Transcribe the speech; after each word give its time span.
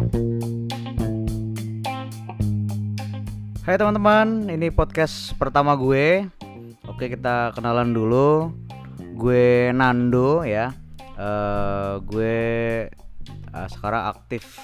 Hai 0.00 0.08
teman-teman, 3.76 4.48
ini 4.48 4.72
podcast 4.72 5.36
pertama 5.36 5.76
gue. 5.76 6.24
Oke, 6.88 7.12
kita 7.12 7.52
kenalan 7.52 7.92
dulu. 7.92 8.48
Gue 9.20 9.68
Nando 9.76 10.40
ya. 10.40 10.72
Uh, 11.20 12.00
gue 12.08 12.40
uh, 13.52 13.68
sekarang 13.68 14.08
aktif 14.16 14.56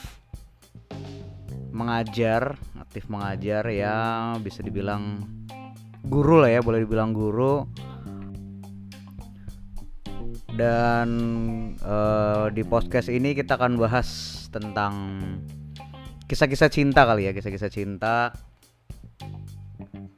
mengajar, 1.68 2.56
aktif 2.80 3.04
mengajar 3.12 3.68
ya, 3.68 4.32
bisa 4.40 4.64
dibilang 4.64 5.20
guru 6.00 6.40
lah 6.40 6.48
ya, 6.48 6.64
boleh 6.64 6.80
dibilang 6.80 7.12
guru. 7.12 7.68
Dan 10.56 11.08
uh, 11.84 12.48
di 12.48 12.64
podcast 12.64 13.12
ini 13.12 13.36
kita 13.36 13.60
akan 13.60 13.76
bahas 13.76 14.35
tentang 14.56 15.20
kisah-kisah 16.26 16.72
cinta 16.72 17.04
kali 17.04 17.28
ya, 17.28 17.32
kisah-kisah 17.36 17.70
cinta. 17.70 18.32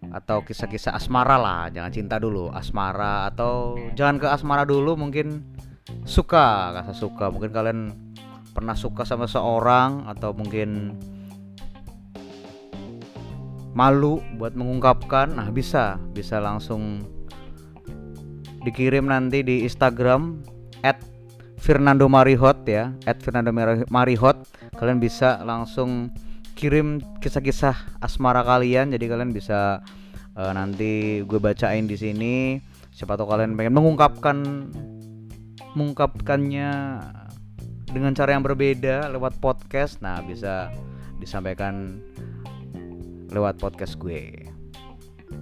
Atau 0.08 0.40
kisah-kisah 0.40 0.96
asmara 0.96 1.36
lah 1.36 1.68
jangan 1.68 1.92
cinta 1.92 2.16
dulu 2.16 2.48
asmara. 2.48 3.28
Atau 3.28 3.76
jangan 3.92 4.16
ke 4.16 4.26
asmara 4.32 4.64
dulu 4.64 4.96
mungkin 4.96 5.44
suka 6.08 6.72
rasa 6.72 6.96
suka. 6.96 7.28
Mungkin 7.28 7.52
kalian 7.52 7.80
pernah 8.56 8.72
suka 8.74 9.04
sama 9.04 9.28
seorang 9.28 10.08
atau 10.08 10.32
mungkin 10.32 10.96
malu 13.76 14.24
buat 14.40 14.56
mengungkapkan. 14.56 15.36
Nah 15.36 15.52
bisa 15.52 16.00
bisa 16.16 16.40
langsung 16.40 17.04
dikirim 18.66 19.06
nanti 19.06 19.44
di 19.46 19.62
Instagram 19.62 20.42
at 20.82 20.98
Fernando 21.68 22.08
Marihot 22.08 22.64
ya 22.64 22.96
at 23.04 23.20
Fernando 23.20 23.52
Marihot. 23.92 24.40
Kalian 24.80 25.04
bisa 25.04 25.44
langsung 25.44 26.08
kirim 26.56 27.04
kisah-kisah 27.20 28.00
asmara 28.00 28.40
kalian 28.40 28.88
jadi 28.96 29.04
kalian 29.04 29.36
bisa 29.36 29.84
uh, 30.32 30.52
nanti 30.56 31.20
gue 31.28 31.36
bacain 31.36 31.84
di 31.84 31.92
sini. 32.00 32.56
Siapa 32.88 33.20
tahu 33.20 33.28
kalian 33.28 33.52
pengen 33.52 33.76
mengungkapkan 33.76 34.36
mengungkapkannya 35.76 36.72
dengan 37.92 38.16
cara 38.16 38.32
yang 38.32 38.48
berbeda 38.48 39.12
lewat 39.12 39.36
podcast 39.36 40.00
nah 40.00 40.24
bisa 40.24 40.72
disampaikan 41.20 42.00
lewat 43.28 43.60
podcast 43.60 44.00
gue. 44.00 44.48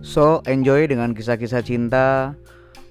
So 0.03 0.43
enjoy 0.51 0.91
dengan 0.91 1.15
kisah-kisah 1.15 1.63
cinta 1.63 2.35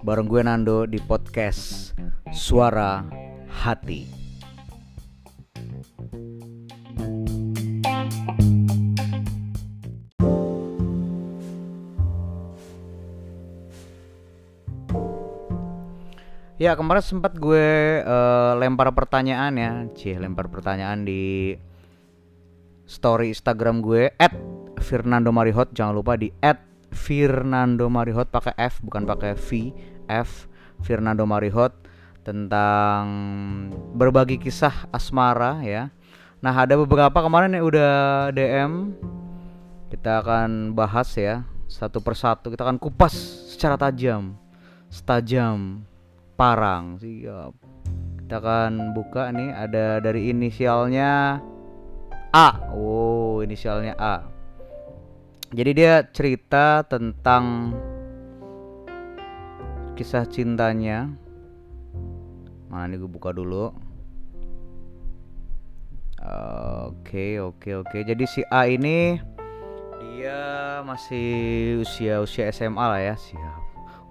bareng 0.07 0.31
gue 0.31 0.39
Nando 0.39 0.87
di 0.87 1.03
podcast 1.03 1.91
Suara 2.31 3.24
Hati. 3.65 4.05
Ya 16.61 16.77
kemarin 16.77 17.01
sempat 17.01 17.41
gue 17.41 18.05
uh, 18.05 18.53
lempar 18.61 18.93
pertanyaan 18.93 19.57
ya, 19.57 19.89
cie 19.97 20.21
lempar 20.21 20.45
pertanyaan 20.53 21.01
di 21.01 21.57
story 22.85 23.33
Instagram 23.33 23.81
gue 23.81 24.13
at 24.21 24.31
Fernando 24.77 25.33
Marihot. 25.33 25.73
Jangan 25.73 25.97
lupa 25.97 26.13
di 26.13 26.29
at 26.45 26.61
Fernando 26.93 27.89
Marihot 27.89 28.29
pakai 28.29 28.53
F 28.61 28.77
bukan 28.85 29.09
pakai 29.09 29.33
V 29.33 29.73
F 30.05 30.45
Fernando 30.85 31.25
Marihot 31.25 31.84
tentang 32.25 33.05
berbagi 33.93 34.41
kisah 34.41 34.89
asmara 34.89 35.61
ya. 35.61 35.93
Nah 36.41 36.57
ada 36.57 36.73
beberapa 36.73 37.13
kemarin 37.21 37.53
yang 37.53 37.69
udah 37.69 37.93
DM 38.33 38.97
kita 39.93 40.25
akan 40.25 40.73
bahas 40.73 41.13
ya 41.13 41.45
satu 41.69 42.01
persatu. 42.01 42.49
Kita 42.49 42.65
akan 42.65 42.81
kupas 42.81 43.13
secara 43.53 43.77
tajam, 43.77 44.33
setajam. 44.89 45.85
Parang. 46.35 46.99
Siap. 46.99 47.53
Kita 48.19 48.43
akan 48.43 48.91
buka 48.91 49.31
nih 49.31 49.55
ada 49.55 50.03
dari 50.03 50.33
inisialnya 50.33 51.39
A. 52.35 52.49
Oh 52.75 53.39
inisialnya 53.39 53.95
A. 53.95 54.25
Jadi 55.55 55.71
dia 55.71 56.03
cerita 56.11 56.83
tentang 56.83 57.71
kisah 59.95 60.27
cintanya 60.27 61.07
mana 62.75 62.91
nih 62.91 62.99
gue 62.99 63.07
buka 63.07 63.31
dulu. 63.31 63.71
Oke 66.91 67.39
oke 67.39 67.69
oke. 67.79 67.97
Jadi 68.03 68.27
si 68.27 68.43
A 68.51 68.67
ini 68.67 69.15
dia 70.03 70.83
masih 70.83 71.79
usia 71.87 72.19
usia 72.19 72.51
SMA 72.51 72.83
lah 72.83 72.99
ya. 72.99 73.15
Siap. 73.15 73.61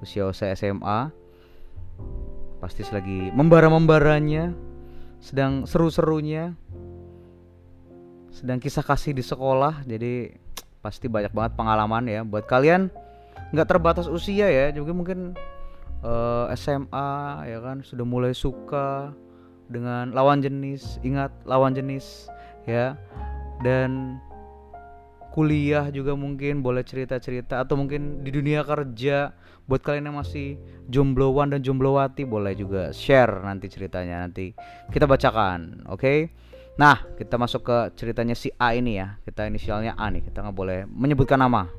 Usia 0.00 0.24
usia 0.24 0.56
SMA 0.56 1.12
pasti 2.64 2.80
lagi 2.88 3.28
membara-membaranya 3.36 4.56
sedang 5.20 5.68
seru-serunya 5.68 6.56
sedang 8.32 8.56
kisah 8.56 8.80
kasih 8.80 9.12
di 9.12 9.20
sekolah 9.20 9.84
jadi 9.84 10.32
pasti 10.80 11.12
banyak 11.12 11.36
banget 11.36 11.52
pengalaman 11.60 12.08
ya. 12.08 12.24
Buat 12.24 12.48
kalian 12.48 12.88
nggak 13.52 13.68
terbatas 13.68 14.08
usia 14.08 14.48
ya. 14.48 14.72
Juga 14.72 14.96
mungkin 14.96 15.36
uh, 16.04 16.46
eh, 16.52 16.54
SMA 16.54 17.12
ya 17.48 17.58
kan 17.64 17.80
sudah 17.80 18.04
mulai 18.04 18.36
suka 18.36 19.10
dengan 19.66 20.12
lawan 20.12 20.44
jenis 20.44 21.00
ingat 21.00 21.32
lawan 21.48 21.72
jenis 21.72 22.28
ya. 22.68 22.94
Dan 23.64 24.20
kuliah 25.32 25.90
juga 25.90 26.14
mungkin 26.14 26.62
boleh 26.62 26.86
cerita-cerita 26.86 27.64
atau 27.64 27.74
mungkin 27.74 28.22
di 28.22 28.30
dunia 28.30 28.62
kerja 28.62 29.34
buat 29.64 29.80
kalian 29.80 30.12
yang 30.12 30.18
masih 30.20 30.60
jombloan 30.92 31.50
dan 31.50 31.64
jomblowati 31.64 32.28
boleh 32.28 32.52
juga 32.54 32.92
share 32.92 33.42
nanti 33.42 33.66
ceritanya 33.72 34.22
nanti 34.22 34.52
kita 34.92 35.08
bacakan 35.08 35.88
oke? 35.88 35.98
Okay? 35.98 36.18
nah 36.74 36.98
kita 37.14 37.38
masuk 37.38 37.66
ke 37.66 37.78
ceritanya 37.94 38.34
si 38.34 38.50
A 38.58 38.74
ini 38.74 38.98
ya. 38.98 39.18
Kita 39.22 39.46
inisialnya 39.46 39.94
A 39.98 40.10
nih 40.10 40.22
kita 40.26 40.42
nggak 40.42 40.56
boleh 40.58 40.78
menyebutkan 40.90 41.40
nama. 41.40 41.70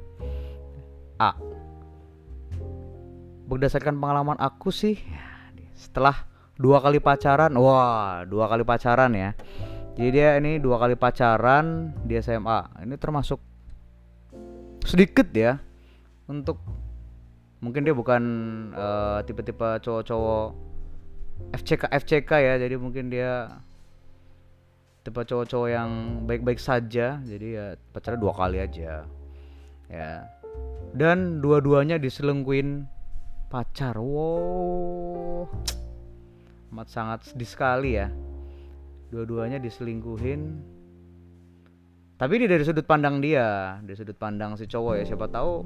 A 1.15 1.54
berdasarkan 3.45 3.97
pengalaman 4.01 4.37
aku 4.41 4.73
sih 4.73 4.97
setelah 5.77 6.25
dua 6.55 6.79
kali 6.79 7.03
pacaran 7.03 7.51
wah 7.59 8.23
dua 8.25 8.49
kali 8.49 8.63
pacaran 8.65 9.11
ya. 9.13 9.31
Jadi 9.95 10.09
dia 10.11 10.35
ini 10.35 10.59
dua 10.59 10.75
kali 10.75 10.99
pacaran 10.99 11.95
di 12.03 12.19
SMA 12.19 12.83
ini 12.83 12.99
termasuk 12.99 13.39
sedikit 14.83 15.31
ya 15.31 15.57
untuk 16.27 16.59
mungkin 17.63 17.87
dia 17.87 17.95
bukan 17.95 18.23
uh, 18.75 19.19
tipe-tipe 19.23 19.79
cowok-cowok 19.81 20.49
FCK 21.55 21.83
FCK 21.91 22.31
ya. 22.33 22.53
Jadi 22.59 22.75
mungkin 22.75 23.07
dia 23.07 23.49
tipe 25.05 25.21
cowok-cowok 25.21 25.69
yang 25.69 25.89
baik-baik 26.25 26.59
saja. 26.59 27.21
Jadi 27.21 27.47
ya 27.55 27.77
pacarnya 27.93 28.19
dua 28.19 28.33
kali 28.33 28.57
aja. 28.59 29.05
Ya. 29.87 30.11
Dan 30.95 31.43
dua-duanya 31.43 31.99
diselengkuin 31.99 32.94
pacar. 33.55 33.95
Wow. 33.95 35.47
Amat 36.75 36.91
sangat 36.91 37.19
sedih 37.31 37.47
sekali 37.47 37.95
ya. 37.95 38.11
Dua-duanya 39.15 39.63
diselingkuhin. 39.63 40.59
Tapi 42.19 42.31
ini 42.35 42.51
dari 42.51 42.67
sudut 42.67 42.83
pandang 42.83 43.23
dia 43.23 43.79
dari 43.79 43.95
sudut 43.95 44.19
pandang 44.19 44.59
si 44.59 44.67
cowok 44.67 44.99
ya. 44.99 45.03
Siapa 45.07 45.31
tahu 45.31 45.63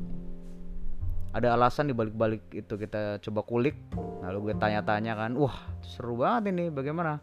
ada 1.34 1.58
alasan 1.58 1.90
di 1.90 1.98
balik-balik 1.98 2.46
itu 2.54 2.78
kita 2.78 3.18
coba 3.26 3.42
kulik. 3.42 3.74
Lalu 4.22 4.54
gue 4.54 4.56
tanya-tanya 4.62 5.18
kan 5.18 5.34
wah 5.34 5.58
seru 5.82 6.14
banget 6.22 6.54
ini. 6.54 6.70
Bagaimana? 6.70 7.18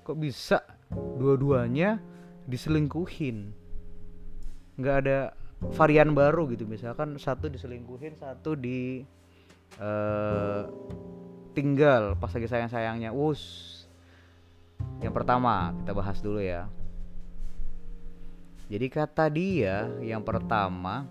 Kok 0.00 0.16
bisa 0.16 0.64
dua-duanya 1.20 2.00
diselingkuhin? 2.48 3.52
Nggak 4.80 4.96
ada 5.04 5.36
varian 5.76 6.16
baru 6.16 6.48
gitu. 6.56 6.64
Misalkan 6.64 7.20
satu 7.20 7.52
diselingkuhin 7.52 8.16
satu 8.16 8.56
di 8.56 9.04
uh, 9.80 10.68
tinggal 11.56 12.16
pas 12.20 12.32
lagi 12.32 12.48
sayang-sayangnya. 12.48 13.12
Us 13.16 13.72
yang 15.00 15.12
pertama 15.12 15.72
kita 15.82 15.92
bahas 15.96 16.18
dulu 16.20 16.40
ya. 16.40 16.68
Jadi 18.66 18.86
kata 18.90 19.30
dia 19.30 19.88
yang 20.02 20.26
pertama 20.26 21.06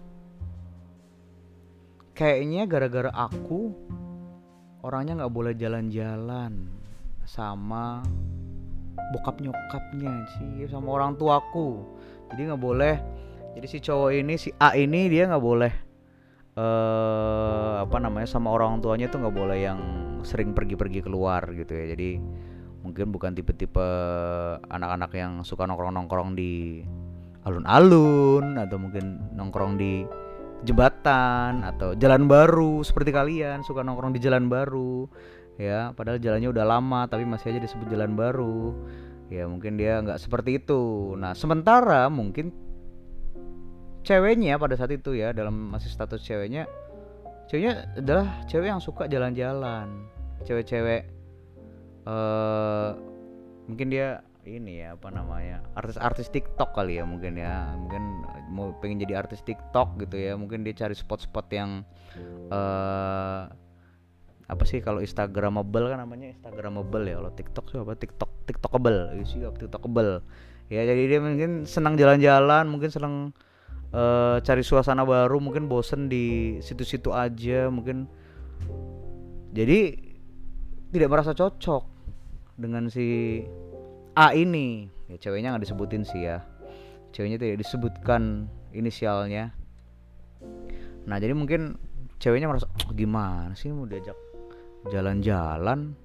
kayaknya 2.15 2.67
gara-gara 2.67 3.11
aku 3.11 3.71
orangnya 4.83 5.23
nggak 5.23 5.33
boleh 5.33 5.53
jalan-jalan 5.55 6.69
sama 7.25 8.05
bokap 9.15 9.41
nyokapnya 9.41 10.13
sih 10.37 10.69
sama 10.69 10.93
orang 10.93 11.17
tuaku. 11.17 11.81
Jadi 12.33 12.53
nggak 12.53 12.61
boleh. 12.61 12.95
Jadi 13.55 13.65
si 13.71 13.77
cowok 13.79 14.11
ini 14.11 14.35
si 14.35 14.51
A 14.59 14.75
ini 14.75 15.07
dia 15.07 15.31
nggak 15.31 15.45
boleh 15.45 15.84
uh, 16.55 17.83
apa 17.83 17.97
namanya 17.99 18.27
sama 18.27 18.51
orang 18.51 18.79
tuanya 18.79 19.11
tuh 19.11 19.21
nggak 19.23 19.35
boleh 19.35 19.59
yang 19.59 19.79
sering 20.25 20.55
pergi-pergi 20.55 21.05
keluar 21.05 21.45
gitu 21.53 21.71
ya. 21.75 21.93
Jadi 21.93 22.17
mungkin 22.81 23.09
bukan 23.11 23.33
tipe-tipe 23.33 23.87
anak-anak 24.67 25.11
yang 25.13 25.31
suka 25.45 25.65
nongkrong-nongkrong 25.69 26.33
di 26.33 26.81
alun-alun 27.45 28.57
atau 28.57 28.77
mungkin 28.81 29.21
nongkrong 29.37 29.77
di 29.77 30.01
jembatan 30.65 31.61
atau 31.61 31.93
jalan 31.93 32.25
baru 32.25 32.81
seperti 32.81 33.13
kalian 33.13 33.61
suka 33.61 33.85
nongkrong 33.85 34.17
di 34.17 34.21
jalan 34.23 34.49
baru 34.49 35.05
ya. 35.61 35.93
Padahal 35.93 36.17
jalannya 36.17 36.49
udah 36.49 36.65
lama 36.65 37.05
tapi 37.05 37.27
masih 37.27 37.53
aja 37.53 37.61
disebut 37.61 37.85
jalan 37.91 38.17
baru. 38.17 38.73
Ya 39.29 39.49
mungkin 39.49 39.77
dia 39.77 40.01
nggak 40.01 40.21
seperti 40.21 40.61
itu. 40.61 41.13
Nah 41.17 41.33
sementara 41.37 42.09
mungkin 42.09 42.53
ceweknya 44.05 44.61
pada 44.61 44.77
saat 44.77 44.93
itu 44.93 45.17
ya 45.17 45.33
dalam 45.33 45.73
masih 45.73 45.89
status 45.89 46.21
ceweknya 46.21 46.69
ceweknya 47.49 47.89
adalah 47.97 48.27
cewek 48.49 48.67
yang 48.69 48.81
suka 48.81 49.05
jalan-jalan. 49.05 50.09
Cewek-cewek 50.45 51.09
uh, 52.05 52.97
mungkin 53.65 53.87
dia 53.89 54.21
ini 54.45 54.85
ya 54.85 54.93
apa 54.93 55.09
namanya 55.09 55.65
artis-artis 55.73 56.29
TikTok 56.29 56.77
kali 56.77 57.01
ya 57.01 57.05
mungkin 57.05 57.37
ya. 57.37 57.73
Mungkin 57.77 58.03
mau 58.53 58.73
pengen 58.81 59.01
jadi 59.01 59.25
artis 59.25 59.41
TikTok 59.45 60.01
gitu 60.05 60.17
ya. 60.17 60.33
Mungkin 60.37 60.65
dia 60.65 60.73
cari 60.73 60.93
spot-spot 60.93 61.47
yang 61.53 61.81
uh, 62.49 63.49
apa 64.45 64.63
sih 64.69 64.77
kalau 64.77 65.01
Instagramable 65.01 65.89
kan 65.89 66.01
namanya 66.01 66.33
Instagramable 66.33 67.05
ya. 67.05 67.17
Kalau 67.21 67.31
TikTok 67.33 67.65
sih 67.73 67.77
apa? 67.81 67.93
TikTok 67.97 68.31
TikTokable. 68.45 68.97
Sih 69.25 69.41
TikTokable. 69.41 70.21
Ya 70.65 70.81
jadi 70.81 71.01
dia 71.05 71.19
mungkin 71.21 71.69
senang 71.69 71.93
jalan-jalan 71.93 72.65
mungkin 72.65 72.89
senang 72.89 73.37
uh, 73.95 74.37
cari 74.43 74.61
suasana 74.61 75.07
baru 75.07 75.39
mungkin 75.39 75.71
bosen 75.71 76.11
di 76.11 76.57
situ-situ 76.59 77.15
aja 77.15 77.71
mungkin. 77.71 78.05
Jadi 79.55 79.95
tidak 80.91 81.09
merasa 81.11 81.31
cocok 81.31 81.83
dengan 82.59 82.91
si 82.91 83.39
A 84.19 84.35
ini. 84.35 84.91
Ya 85.07 85.15
ceweknya 85.15 85.55
nggak 85.55 85.63
disebutin 85.63 86.03
sih 86.03 86.27
ya. 86.27 86.43
Ceweknya 87.15 87.39
tidak 87.39 87.63
disebutkan 87.63 88.51
inisialnya. 88.75 89.55
Nah 91.07 91.15
jadi 91.15 91.31
mungkin 91.31 91.79
ceweknya 92.19 92.51
merasa 92.51 92.67
oh, 92.67 92.91
gimana 92.91 93.55
sih 93.55 93.71
mau 93.71 93.87
diajak 93.87 94.17
jalan-jalan? 94.91 95.95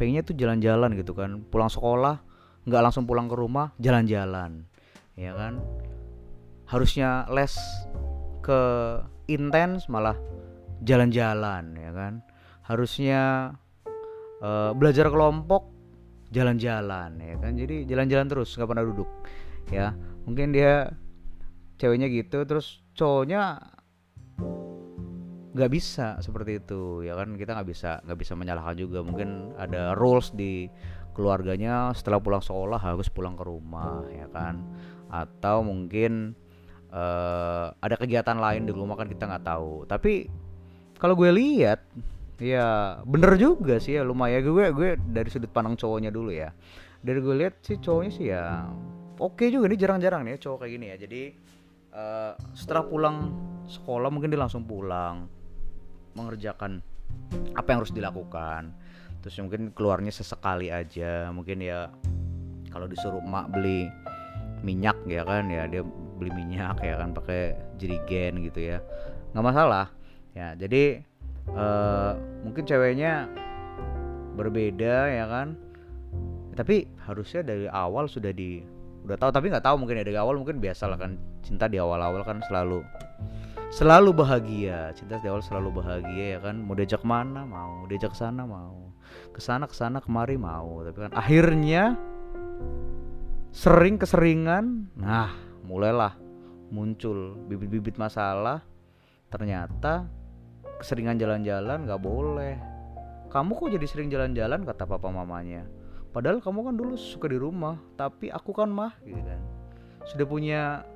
Pengennya 0.00 0.24
tuh 0.24 0.36
jalan-jalan 0.38 0.96
gitu 0.96 1.12
kan. 1.12 1.44
Pulang 1.52 1.68
sekolah 1.68 2.24
nggak 2.64 2.82
langsung 2.82 3.04
pulang 3.04 3.28
ke 3.28 3.36
rumah 3.36 3.76
jalan-jalan. 3.76 4.64
Ya 5.16 5.36
kan 5.36 5.60
harusnya 6.66 7.24
les 7.30 7.54
ke 8.42 8.60
intens 9.30 9.86
malah 9.86 10.18
jalan-jalan 10.82 11.74
ya 11.78 11.90
kan? 11.94 12.12
Harusnya 12.66 13.54
uh, 14.42 14.70
belajar 14.74 15.10
kelompok 15.10 15.70
jalan-jalan 16.34 17.18
ya 17.22 17.36
kan? 17.38 17.54
Jadi 17.54 17.86
jalan-jalan 17.86 18.26
terus 18.26 18.54
nggak 18.58 18.68
pernah 18.70 18.84
duduk 18.86 19.08
ya. 19.70 19.94
Mungkin 20.26 20.50
dia 20.50 20.90
ceweknya 21.78 22.10
gitu 22.10 22.42
terus 22.42 22.82
cowoknya 22.98 23.62
nggak 25.56 25.72
bisa 25.72 26.18
seperti 26.18 26.58
itu 26.58 27.06
ya 27.06 27.14
kan? 27.14 27.38
Kita 27.38 27.54
nggak 27.54 27.68
bisa 27.70 28.02
nggak 28.02 28.18
bisa 28.18 28.32
menyalahkan 28.34 28.74
juga. 28.74 29.06
Mungkin 29.06 29.54
ada 29.54 29.94
rules 29.94 30.34
di 30.34 30.66
keluarganya 31.14 31.94
setelah 31.96 32.20
pulang 32.20 32.42
sekolah 32.44 32.76
harus 32.82 33.06
pulang 33.08 33.38
ke 33.38 33.46
rumah 33.46 34.02
ya 34.10 34.26
kan? 34.34 34.66
Atau 35.08 35.62
mungkin 35.62 36.34
uh, 36.92 37.72
ada 37.78 37.94
kegiatan 37.96 38.36
lain 38.36 38.68
di 38.68 38.72
rumah 38.74 38.98
kan 38.98 39.08
kita 39.08 39.26
nggak 39.26 39.44
tahu. 39.46 39.86
Tapi 39.88 40.26
kalau 40.96 41.14
gue 41.16 41.30
lihat 41.32 41.80
ya 42.36 43.00
bener 43.02 43.34
juga 43.40 43.80
sih 43.80 43.96
ya 43.96 44.02
lumayan. 44.04 44.44
Gue 44.44 44.70
gue 44.74 44.88
dari 44.98 45.28
sudut 45.32 45.50
pandang 45.50 45.74
cowoknya 45.78 46.12
dulu 46.12 46.30
ya. 46.30 46.52
Dari 47.00 47.18
gue 47.22 47.34
lihat 47.34 47.62
sih 47.62 47.78
cowoknya 47.78 48.12
sih 48.12 48.26
ya 48.30 48.66
oke 49.16 49.40
okay 49.40 49.48
juga 49.48 49.72
nih 49.72 49.80
jarang-jarang 49.80 50.22
nih 50.28 50.36
cowok 50.40 50.64
kayak 50.64 50.72
gini 50.76 50.86
ya. 50.92 50.96
Jadi 51.00 51.22
uh, 51.96 52.32
setelah 52.52 52.84
pulang 52.84 53.16
sekolah 53.66 54.08
mungkin 54.12 54.30
dia 54.30 54.40
langsung 54.40 54.62
pulang 54.62 55.26
mengerjakan 56.16 56.80
apa 57.56 57.66
yang 57.72 57.78
harus 57.82 57.94
dilakukan. 57.94 58.62
Terus 59.24 59.42
mungkin 59.42 59.74
keluarnya 59.74 60.12
sesekali 60.14 60.70
aja. 60.70 61.28
Mungkin 61.34 61.58
ya 61.64 61.90
kalau 62.70 62.86
disuruh 62.86 63.24
mak 63.24 63.50
beli 63.50 63.88
minyak 64.60 64.96
ya 65.08 65.22
kan 65.24 65.48
ya 65.48 65.68
dia 65.68 65.82
beli 66.16 66.32
minyak 66.32 66.80
ya 66.80 66.96
kan 66.96 67.12
pakai 67.12 67.54
jerigen 67.76 68.40
gitu 68.42 68.74
ya. 68.74 68.78
Nggak 69.36 69.44
masalah. 69.44 69.86
Ya 70.32 70.56
jadi 70.56 71.04
uh, 71.52 72.16
mungkin 72.42 72.64
ceweknya 72.64 73.28
berbeda 74.36 74.96
ya 75.12 75.24
kan. 75.28 75.56
Tapi 76.56 76.88
harusnya 77.04 77.44
dari 77.44 77.68
awal 77.68 78.08
sudah 78.08 78.32
di 78.32 78.64
udah 79.06 79.14
tahu 79.20 79.30
tapi 79.30 79.46
nggak 79.52 79.62
tahu 79.62 79.76
mungkin 79.78 80.02
ya 80.02 80.04
dari 80.08 80.18
awal 80.18 80.34
mungkin 80.40 80.58
biasa 80.58 80.90
lah 80.90 80.98
kan 80.98 81.14
cinta 81.46 81.70
di 81.70 81.78
awal-awal 81.78 82.26
kan 82.26 82.40
selalu 82.48 82.80
selalu 83.70 84.10
bahagia. 84.16 84.90
Cinta 84.96 85.20
di 85.20 85.28
awal 85.28 85.44
selalu 85.44 85.84
bahagia 85.84 86.26
ya 86.36 86.40
kan. 86.40 86.56
Mau 86.64 86.74
diajak 86.74 87.04
mana? 87.04 87.44
Mau 87.44 87.84
diajak 87.86 88.16
sana? 88.16 88.48
Mau. 88.48 88.88
Ke 89.36 89.40
sana 89.44 89.68
ke 89.68 89.76
sana 89.76 90.00
kemari? 90.00 90.40
Mau. 90.40 90.80
Tapi 90.80 90.96
kan 90.96 91.12
akhirnya 91.12 91.94
sering 93.52 94.00
keseringan. 94.00 94.92
Nah 94.96 95.45
mulailah 95.66 96.14
muncul 96.70 97.34
bibit-bibit 97.50 97.98
masalah. 97.98 98.62
Ternyata 99.26 100.06
keseringan 100.78 101.18
jalan-jalan 101.18 101.84
nggak 101.84 102.02
boleh. 102.02 102.54
Kamu 103.26 103.58
kok 103.58 103.74
jadi 103.74 103.86
sering 103.90 104.08
jalan-jalan? 104.08 104.62
Kata 104.62 104.86
papa 104.86 105.10
mamanya. 105.10 105.66
Padahal 106.14 106.40
kamu 106.40 106.72
kan 106.72 106.74
dulu 106.78 106.94
suka 106.96 107.28
di 107.28 107.36
rumah 107.36 107.76
tapi 107.98 108.32
aku 108.32 108.54
kan 108.54 108.70
mah 108.70 108.94
gitu 109.04 109.20
kan. 109.20 109.40
Sudah 110.06 110.24
punya 110.24 110.86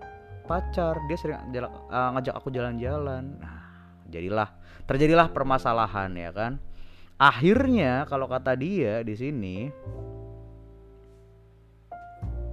pacar 0.46 0.96
dia 1.10 1.18
sering 1.18 1.38
uh, 1.58 2.10
ngajak 2.16 2.34
aku 2.38 2.48
jalan-jalan. 2.48 3.36
Nah 3.36 3.60
jadilah 4.08 4.48
terjadilah 4.88 5.28
permasalahan 5.34 6.14
ya 6.16 6.30
kan? 6.32 6.52
Akhirnya 7.20 8.08
kalau 8.08 8.24
kata 8.24 8.56
dia 8.56 9.04
di 9.04 9.12
sini 9.12 9.56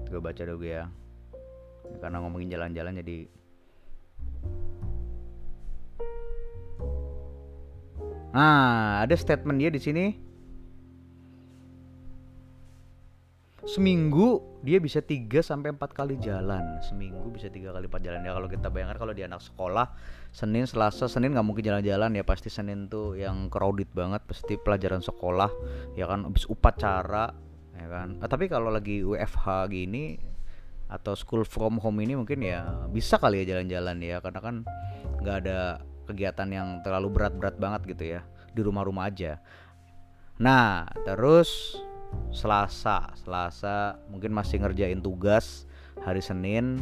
gue 0.08 0.20
baca 0.24 0.44
dulu 0.44 0.64
ya 0.64 0.88
karena 1.98 2.18
ngomongin 2.22 2.52
jalan-jalan 2.54 3.00
jadi 3.02 3.18
Nah, 8.38 9.02
ada 9.02 9.18
statement 9.18 9.58
dia 9.58 9.74
di 9.74 9.82
sini. 9.82 10.06
Seminggu 13.66 14.62
dia 14.64 14.78
bisa 14.80 15.02
3 15.02 15.44
sampai 15.44 15.74
4 15.74 15.92
kali 15.92 16.16
jalan. 16.22 16.80
Seminggu 16.86 17.34
bisa 17.34 17.50
tiga 17.50 17.74
kali 17.74 17.90
4 17.90 18.00
jalan. 18.00 18.22
Ya 18.24 18.32
kalau 18.38 18.48
kita 18.48 18.70
bayangkan 18.70 18.96
kalau 19.02 19.12
dia 19.18 19.26
anak 19.26 19.42
sekolah, 19.42 19.92
Senin, 20.32 20.70
Selasa, 20.70 21.10
Senin 21.10 21.34
nggak 21.34 21.44
mungkin 21.44 21.66
jalan-jalan 21.66 22.14
ya 22.14 22.24
pasti 22.24 22.48
Senin 22.48 22.88
tuh 22.88 23.18
yang 23.18 23.50
crowded 23.50 23.90
banget 23.92 24.22
pasti 24.24 24.56
pelajaran 24.56 25.02
sekolah 25.02 25.52
ya 26.00 26.06
kan 26.08 26.24
habis 26.24 26.46
upacara 26.48 27.34
ya 27.74 27.88
kan. 27.90 28.22
Ah, 28.22 28.30
tapi 28.30 28.48
kalau 28.48 28.72
lagi 28.72 29.04
WFH 29.04 29.68
gini 29.68 30.37
atau 30.88 31.14
school 31.20 31.44
from 31.44 31.84
home 31.84 32.00
ini 32.00 32.16
mungkin 32.16 32.40
ya 32.40 32.88
bisa 32.88 33.20
kali 33.20 33.44
ya 33.44 33.56
jalan-jalan 33.56 34.00
ya 34.00 34.18
karena 34.24 34.40
kan 34.40 34.56
nggak 35.20 35.38
ada 35.44 35.84
kegiatan 36.08 36.48
yang 36.48 36.68
terlalu 36.82 37.12
berat-berat 37.12 37.56
banget 37.60 37.82
gitu 37.92 38.04
ya 38.18 38.22
di 38.56 38.62
rumah-rumah 38.64 39.12
aja. 39.12 39.44
Nah, 40.40 40.88
terus 41.04 41.76
Selasa, 42.32 43.12
Selasa 43.20 44.00
mungkin 44.08 44.32
masih 44.32 44.64
ngerjain 44.64 45.04
tugas 45.04 45.68
hari 46.02 46.24
Senin, 46.24 46.80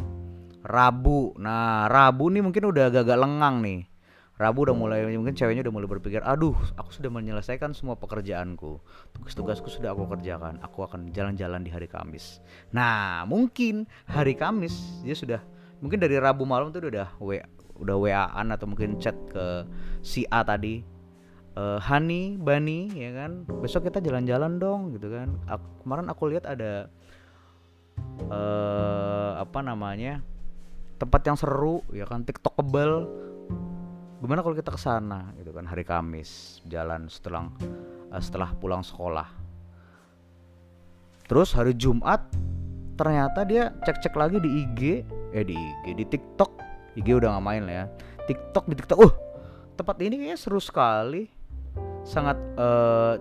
Rabu. 0.62 1.34
Nah, 1.40 1.90
Rabu 1.90 2.30
nih 2.30 2.46
mungkin 2.46 2.70
udah 2.70 2.92
agak-agak 2.92 3.18
lengang 3.18 3.56
nih. 3.64 3.80
Rabu 4.36 4.68
udah 4.68 4.76
mulai 4.76 5.00
mungkin 5.16 5.32
ceweknya 5.32 5.64
udah 5.64 5.74
mulai 5.80 5.88
berpikir, 5.88 6.20
aduh, 6.20 6.52
aku 6.76 6.92
sudah 6.92 7.08
menyelesaikan 7.08 7.72
semua 7.72 7.96
pekerjaanku, 7.96 8.76
tugas-tugasku 9.16 9.72
sudah 9.72 9.96
aku 9.96 10.04
kerjakan, 10.12 10.60
aku 10.60 10.84
akan 10.84 11.08
jalan-jalan 11.08 11.64
di 11.64 11.72
hari 11.72 11.88
Kamis. 11.88 12.44
Nah, 12.68 13.24
mungkin 13.24 13.88
hari 14.04 14.36
Kamis 14.36 15.00
dia 15.00 15.16
sudah, 15.16 15.40
mungkin 15.80 16.04
dari 16.04 16.20
Rabu 16.20 16.44
malam 16.44 16.68
tuh 16.68 16.84
udah 16.84 17.16
WA, 17.16 17.48
udah 17.80 17.96
WA-an 17.96 18.52
atau 18.52 18.68
mungkin 18.68 19.00
chat 19.00 19.16
ke 19.32 19.64
si 20.04 20.28
A 20.28 20.44
tadi. 20.44 20.84
Uh, 21.56 21.80
Hani, 21.80 22.36
Bani 22.36 22.92
ya 22.92 23.16
kan? 23.16 23.48
Besok 23.64 23.88
kita 23.88 24.04
jalan-jalan 24.04 24.60
dong 24.60 24.92
gitu 24.92 25.08
kan. 25.08 25.32
Aku, 25.48 25.64
kemarin 25.80 26.12
aku 26.12 26.22
lihat 26.28 26.44
ada 26.44 26.92
uh, 28.28 29.40
apa 29.40 29.64
namanya 29.64 30.20
tempat 31.00 31.24
yang 31.24 31.40
seru 31.40 31.80
ya 31.96 32.04
kan? 32.04 32.28
Tiktokable 32.28 33.08
gimana 34.16 34.40
kalau 34.40 34.56
kita 34.56 34.72
ke 34.72 34.80
sana 34.80 35.36
gitu 35.36 35.52
kan 35.52 35.68
hari 35.68 35.84
Kamis 35.84 36.60
jalan 36.64 37.04
setelah 37.12 37.52
uh, 38.08 38.22
setelah 38.22 38.52
pulang 38.56 38.80
sekolah. 38.80 39.28
Terus 41.26 41.52
hari 41.52 41.76
Jumat 41.76 42.24
ternyata 42.96 43.44
dia 43.44 43.76
cek-cek 43.84 44.16
lagi 44.16 44.40
di 44.40 44.64
IG 44.64 44.80
eh 45.36 45.44
di 45.44 45.52
IG 45.52 45.84
di 46.00 46.04
TikTok. 46.08 46.64
IG 46.96 47.12
udah 47.12 47.36
gak 47.36 47.44
main 47.44 47.62
lah 47.68 47.74
ya. 47.84 47.86
TikTok 48.24 48.64
di 48.72 48.74
TikTok. 48.80 48.98
Uh 49.04 49.12
tempat 49.76 50.00
ini 50.00 50.16
kayaknya 50.16 50.40
seru 50.40 50.56
sekali. 50.56 51.28
Sangat 52.06 52.40
uh, 52.56 53.20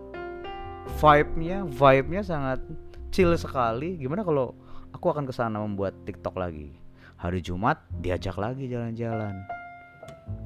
vibe-nya 1.03 1.67
vibe-nya 1.67 2.23
sangat 2.23 2.63
chill 3.11 3.35
sekali. 3.35 3.99
Gimana 3.99 4.23
kalau 4.23 4.55
aku 4.95 5.11
akan 5.11 5.27
ke 5.27 5.33
sana 5.35 5.59
membuat 5.59 5.91
TikTok 6.07 6.39
lagi? 6.39 6.71
Hari 7.19 7.43
Jumat 7.43 7.83
diajak 7.99 8.39
lagi 8.39 8.71
jalan-jalan 8.71 9.54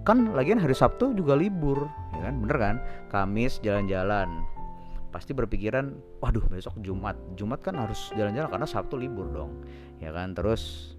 kan 0.03 0.33
lagian 0.35 0.59
hari 0.59 0.75
Sabtu 0.75 1.13
juga 1.15 1.37
libur 1.37 1.87
ya 2.17 2.29
kan? 2.29 2.35
Bener 2.43 2.57
kan? 2.57 2.75
Kamis 3.11 3.59
jalan-jalan. 3.63 4.27
Pasti 5.09 5.33
berpikiran 5.33 5.97
waduh 6.21 6.45
besok 6.49 6.77
Jumat. 6.85 7.17
Jumat 7.33 7.61
kan 7.65 7.77
harus 7.77 8.13
jalan-jalan 8.13 8.49
karena 8.49 8.67
Sabtu 8.67 8.95
libur 8.99 9.29
dong 9.31 9.63
ya 9.97 10.13
kan? 10.13 10.35
Terus 10.35 10.93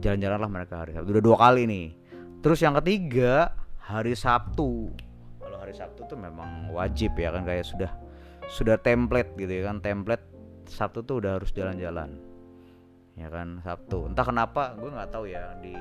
jalan-jalan 0.00 0.38
lah 0.38 0.50
mereka 0.50 0.84
hari 0.84 0.94
Sabtu. 0.94 1.08
Udah 1.10 1.24
dua 1.24 1.36
kali 1.38 1.62
nih. 1.66 1.86
Terus 2.44 2.58
yang 2.60 2.74
ketiga 2.82 3.56
hari 3.80 4.12
Sabtu. 4.12 4.92
Kalau 5.40 5.56
hari 5.60 5.74
Sabtu 5.76 6.04
tuh 6.08 6.18
memang 6.18 6.72
wajib 6.72 7.16
ya 7.16 7.32
kan? 7.32 7.42
Kayak 7.44 7.66
sudah 7.68 7.90
sudah 8.48 8.76
template 8.76 9.32
gitu 9.40 9.52
ya 9.64 9.72
kan? 9.72 9.80
Template 9.80 10.24
Sabtu 10.68 11.04
tuh 11.04 11.24
udah 11.24 11.40
harus 11.40 11.52
jalan-jalan. 11.52 12.20
Ya 13.14 13.30
kan? 13.30 13.62
Sabtu. 13.64 14.10
Entah 14.10 14.26
kenapa 14.26 14.76
gue 14.76 14.90
nggak 14.90 15.10
tahu 15.12 15.24
ya 15.30 15.56
di 15.62 15.74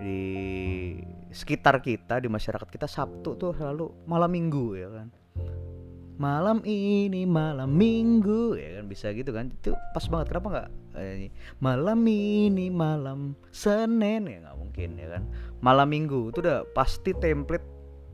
di 0.00 0.20
sekitar 1.32 1.80
kita 1.80 2.20
di 2.20 2.28
masyarakat 2.28 2.68
kita 2.68 2.86
Sabtu 2.86 3.36
tuh 3.36 3.52
selalu 3.56 4.06
malam 4.08 4.30
Minggu 4.30 4.76
ya 4.76 4.88
kan? 4.88 5.08
Malam 6.20 6.60
ini 6.62 7.26
malam 7.26 7.72
minggu 7.72 8.54
ya 8.54 8.78
kan? 8.78 8.84
Bisa 8.86 9.10
gitu 9.10 9.32
kan? 9.34 9.50
Itu 9.50 9.74
pas 9.90 10.06
banget. 10.06 10.30
Kenapa 10.30 10.48
nggak 10.54 10.68
eh, 11.00 11.32
malam 11.58 11.98
ini 12.06 12.68
malam 12.68 13.34
senin 13.50 14.30
ya 14.30 14.38
nggak 14.46 14.58
mungkin 14.60 14.90
ya 15.02 15.18
kan? 15.18 15.22
Malam 15.64 15.88
minggu 15.90 16.30
itu 16.30 16.38
udah 16.44 16.68
pasti 16.76 17.16
template 17.16 17.64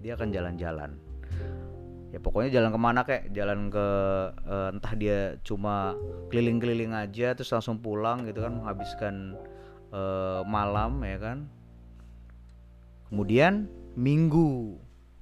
dia 0.00 0.16
akan 0.16 0.30
jalan-jalan. 0.30 0.96
Ya 2.08 2.16
pokoknya 2.22 2.48
jalan 2.48 2.70
ke 2.72 2.80
mana 2.80 3.00
kayak 3.04 3.24
jalan 3.36 3.68
ke 3.68 3.86
uh, 4.48 4.72
entah 4.72 4.94
dia 4.96 5.36
cuma 5.44 5.92
keliling-keliling 6.32 6.96
aja 6.96 7.36
terus 7.36 7.52
langsung 7.52 7.82
pulang 7.82 8.24
gitu 8.24 8.40
kan? 8.40 8.56
Menghabiskan 8.56 9.36
uh, 9.92 10.40
malam 10.48 11.02
ya 11.04 11.18
kan 11.20 11.57
kemudian 13.08 13.66
minggu. 13.98 14.78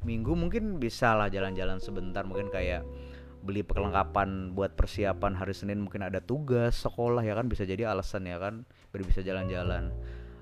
Minggu 0.06 0.38
mungkin 0.38 0.78
bisa 0.78 1.16
lah 1.18 1.26
jalan-jalan 1.32 1.82
sebentar 1.82 2.22
mungkin 2.22 2.52
kayak 2.52 2.86
beli 3.46 3.62
perlengkapan 3.62 4.54
buat 4.58 4.74
persiapan 4.74 5.38
hari 5.38 5.54
Senin 5.54 5.82
mungkin 5.82 6.02
ada 6.02 6.18
tugas 6.18 6.82
sekolah 6.82 7.22
ya 7.22 7.38
kan? 7.38 7.46
Bisa 7.46 7.62
jadi 7.62 7.86
alasan 7.90 8.26
ya 8.26 8.38
kan? 8.42 8.66
Biar 8.90 9.02
bisa 9.06 9.22
jalan-jalan. 9.22 9.94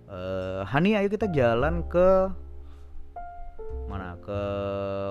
Uh, 0.08 0.64
Hani 0.68 0.96
ayo 0.96 1.08
kita 1.08 1.28
jalan 1.32 1.84
ke 1.88 2.32
mana? 3.88 4.16
Ke 4.24 4.40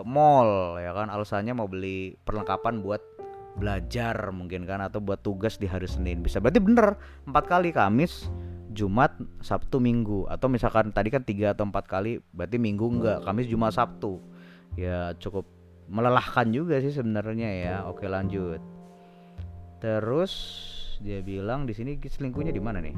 mall 0.06 0.82
ya 0.82 0.94
kan? 0.94 1.10
Alasannya 1.14 1.54
mau 1.54 1.70
beli 1.70 2.18
perlengkapan 2.26 2.82
buat 2.82 3.02
belajar 3.58 4.34
mungkin 4.34 4.66
kan? 4.66 4.82
Atau 4.82 5.02
buat 5.02 5.22
tugas 5.22 5.62
di 5.62 5.70
hari 5.70 5.86
Senin. 5.86 6.26
Bisa. 6.26 6.42
Berarti 6.42 6.62
bener 6.62 6.98
empat 7.30 7.46
kali 7.46 7.70
Kamis 7.74 8.30
Jumat 8.74 9.16
Sabtu 9.40 9.78
Minggu. 9.78 10.26
Atau 10.28 10.50
misalkan 10.50 10.90
tadi 10.90 11.14
kan 11.14 11.22
tiga 11.22 11.54
atau 11.54 11.64
empat 11.70 11.86
kali 11.86 12.20
berarti 12.34 12.58
Minggu 12.58 12.86
enggak. 12.90 13.24
Kamis 13.24 13.48
Jumat 13.48 13.78
Sabtu. 13.78 14.20
Ya 14.76 15.14
cukup 15.22 15.46
melelahkan 15.88 16.50
juga 16.50 16.82
sih 16.82 16.90
sebenarnya 16.90 17.50
ya. 17.54 17.76
Oke 17.86 18.10
lanjut. 18.10 18.60
Terus 19.78 20.34
dia 21.04 21.20
bilang 21.22 21.70
di 21.70 21.76
sini 21.76 22.00
selingkuhnya 22.02 22.56
di 22.56 22.64
mana 22.64 22.82
nih? 22.82 22.96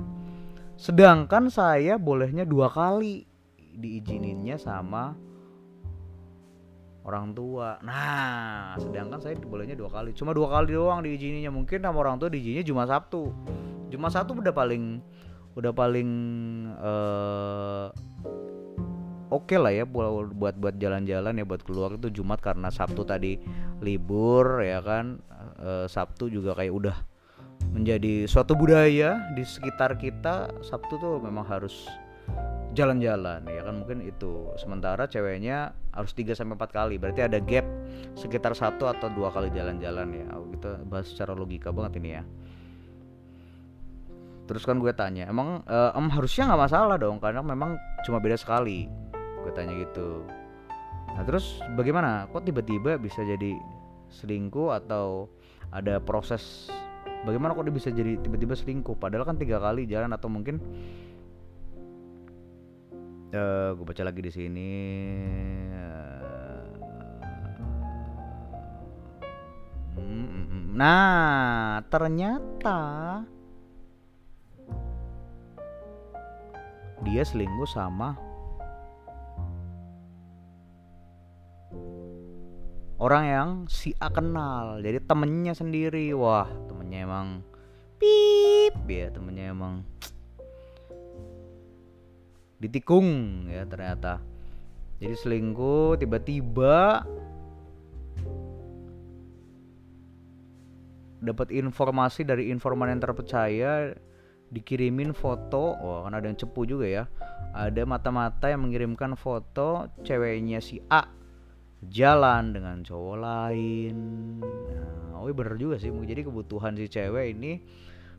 Sedangkan 0.75 1.51
saya 1.51 2.00
bolehnya 2.00 2.48
dua 2.48 2.72
kali 2.72 3.25
diizininnya 3.75 4.55
sama 4.55 5.15
orang 7.05 7.34
tua. 7.34 7.82
Nah 7.82 8.77
sedangkan 8.79 9.20
saya 9.20 9.36
bolehnya 9.39 9.75
dua 9.75 9.89
kali. 9.89 10.13
Cuma 10.13 10.32
dua 10.32 10.51
kali 10.51 10.77
doang 10.77 11.01
diizininya. 11.01 11.51
Mungkin 11.51 11.84
sama 11.84 11.98
orang 12.00 12.22
tua 12.22 12.29
diizinnya 12.29 12.63
cuma 12.63 12.86
Sabtu. 12.86 13.34
Cuma 13.89 14.08
Sabtu 14.13 14.38
udah 14.38 14.53
paling 14.53 15.00
udah 15.55 15.71
paling 15.71 16.09
uh, 16.77 17.88
oke 19.31 19.51
okay 19.51 19.57
lah 19.57 19.71
ya 19.74 19.83
buat 19.88 20.55
buat 20.55 20.75
jalan-jalan 20.79 21.39
ya 21.41 21.45
buat 21.47 21.63
keluar 21.63 21.95
itu 22.00 22.12
Jumat 22.12 22.39
karena 22.39 22.71
Sabtu 22.71 23.03
tadi 23.03 23.39
libur 23.83 24.62
ya 24.63 24.79
kan. 24.79 25.19
E, 25.59 25.91
Sabtu 25.91 26.31
juga 26.31 26.55
kayak 26.55 26.74
udah 26.74 26.97
menjadi 27.75 28.29
suatu 28.29 28.55
budaya 28.55 29.19
di 29.33 29.43
sekitar 29.43 30.00
kita 30.00 30.51
Sabtu 30.63 30.95
tuh 31.00 31.19
memang 31.19 31.43
harus 31.47 31.88
jalan-jalan 32.75 33.43
ya 33.47 33.62
kan. 33.63 33.75
Mungkin 33.83 34.00
itu. 34.05 34.51
Sementara 34.59 35.07
ceweknya 35.07 35.75
harus 35.91 36.12
3 36.15 36.35
sampai 36.35 36.55
empat 36.55 36.71
kali. 36.71 36.95
Berarti 37.00 37.21
ada 37.24 37.39
gap 37.39 37.65
sekitar 38.15 38.55
satu 38.55 38.88
atau 38.88 39.07
dua 39.12 39.31
kali 39.31 39.51
jalan-jalan 39.51 40.07
ya. 40.15 40.27
Kita 40.55 40.83
bahas 40.88 41.12
secara 41.12 41.35
logika 41.35 41.71
banget 41.75 42.00
ini 42.00 42.09
ya 42.19 42.24
terus 44.45 44.63
kan 44.65 44.77
gue 44.77 44.93
tanya 44.93 45.25
emang 45.25 45.65
uh, 45.65 45.97
em 45.97 46.07
harusnya 46.13 46.49
nggak 46.49 46.61
masalah 46.69 46.95
dong 47.01 47.17
karena 47.17 47.41
memang 47.41 47.77
cuma 48.05 48.21
beda 48.21 48.37
sekali. 48.37 48.89
Gue 49.41 49.51
tanya 49.53 49.73
gitu. 49.77 50.25
Nah 51.13 51.23
terus 51.25 51.61
bagaimana? 51.77 52.29
Kok 52.29 52.45
tiba-tiba 52.45 52.97
bisa 52.97 53.21
jadi 53.25 53.57
selingkuh 54.09 54.73
atau 54.73 55.29
ada 55.73 55.97
proses? 56.01 56.69
Bagaimana 57.25 57.57
kok 57.57 57.65
dia 57.65 57.73
bisa 57.73 57.89
jadi 57.89 58.21
tiba-tiba 58.21 58.53
selingkuh? 58.53 59.01
Padahal 59.01 59.25
kan 59.25 59.37
tiga 59.41 59.57
kali 59.57 59.89
jalan 59.89 60.13
atau 60.13 60.29
mungkin 60.29 60.61
uh, 63.35 63.37
eh, 63.37 63.69
gue 63.75 63.85
baca 63.85 64.03
lagi 64.03 64.21
di 64.23 64.31
sini 64.31 64.71
uh, 65.75 66.63
nah 70.75 71.79
ternyata 71.87 72.79
dia 77.05 77.21
selingkuh 77.21 77.69
sama 77.69 78.17
orang 82.97 83.24
yang 83.29 83.50
si 83.69 83.93
A 84.01 84.09
kenal. 84.09 84.81
Jadi 84.81 85.00
temennya 85.05 85.53
sendiri. 85.53 86.09
Wah 86.17 86.50
temennya 86.67 87.05
emang 87.05 87.27
pip. 88.01 88.75
Ya 88.89 89.13
temennya 89.13 89.53
emang 89.53 89.85
ditikung 92.57 93.45
ya 93.51 93.67
ternyata. 93.69 94.24
Jadi 94.97 95.15
selingkuh 95.21 96.00
tiba-tiba 96.00 97.03
dapat 101.25 101.50
informasi 101.51 102.21
dari 102.21 102.53
informan 102.53 102.93
yang 102.95 103.01
terpercaya 103.01 103.97
dikirimin 104.55 105.12
foto. 105.12 105.75
Wah 105.75 106.07
kan 106.07 106.15
ada 106.15 106.31
yang 106.31 106.39
cepu 106.39 106.63
juga 106.63 106.88
ya. 106.88 107.03
Ada 107.51 107.83
mata-mata 107.83 108.47
yang 108.47 108.63
mengirimkan 108.63 109.19
foto 109.19 109.91
ceweknya 110.07 110.63
si 110.63 110.79
A 110.88 111.03
jalan 111.85 112.55
dengan 112.55 112.81
cowok 112.81 113.17
lain. 113.19 113.95
Nah, 114.41 115.21
oh 115.21 115.29
bener 115.29 115.59
juga 115.59 115.75
sih. 115.77 115.91
Jadi 115.91 116.25
kebutuhan 116.25 116.79
si 116.79 116.88
cewek 116.88 117.35
ini 117.35 117.59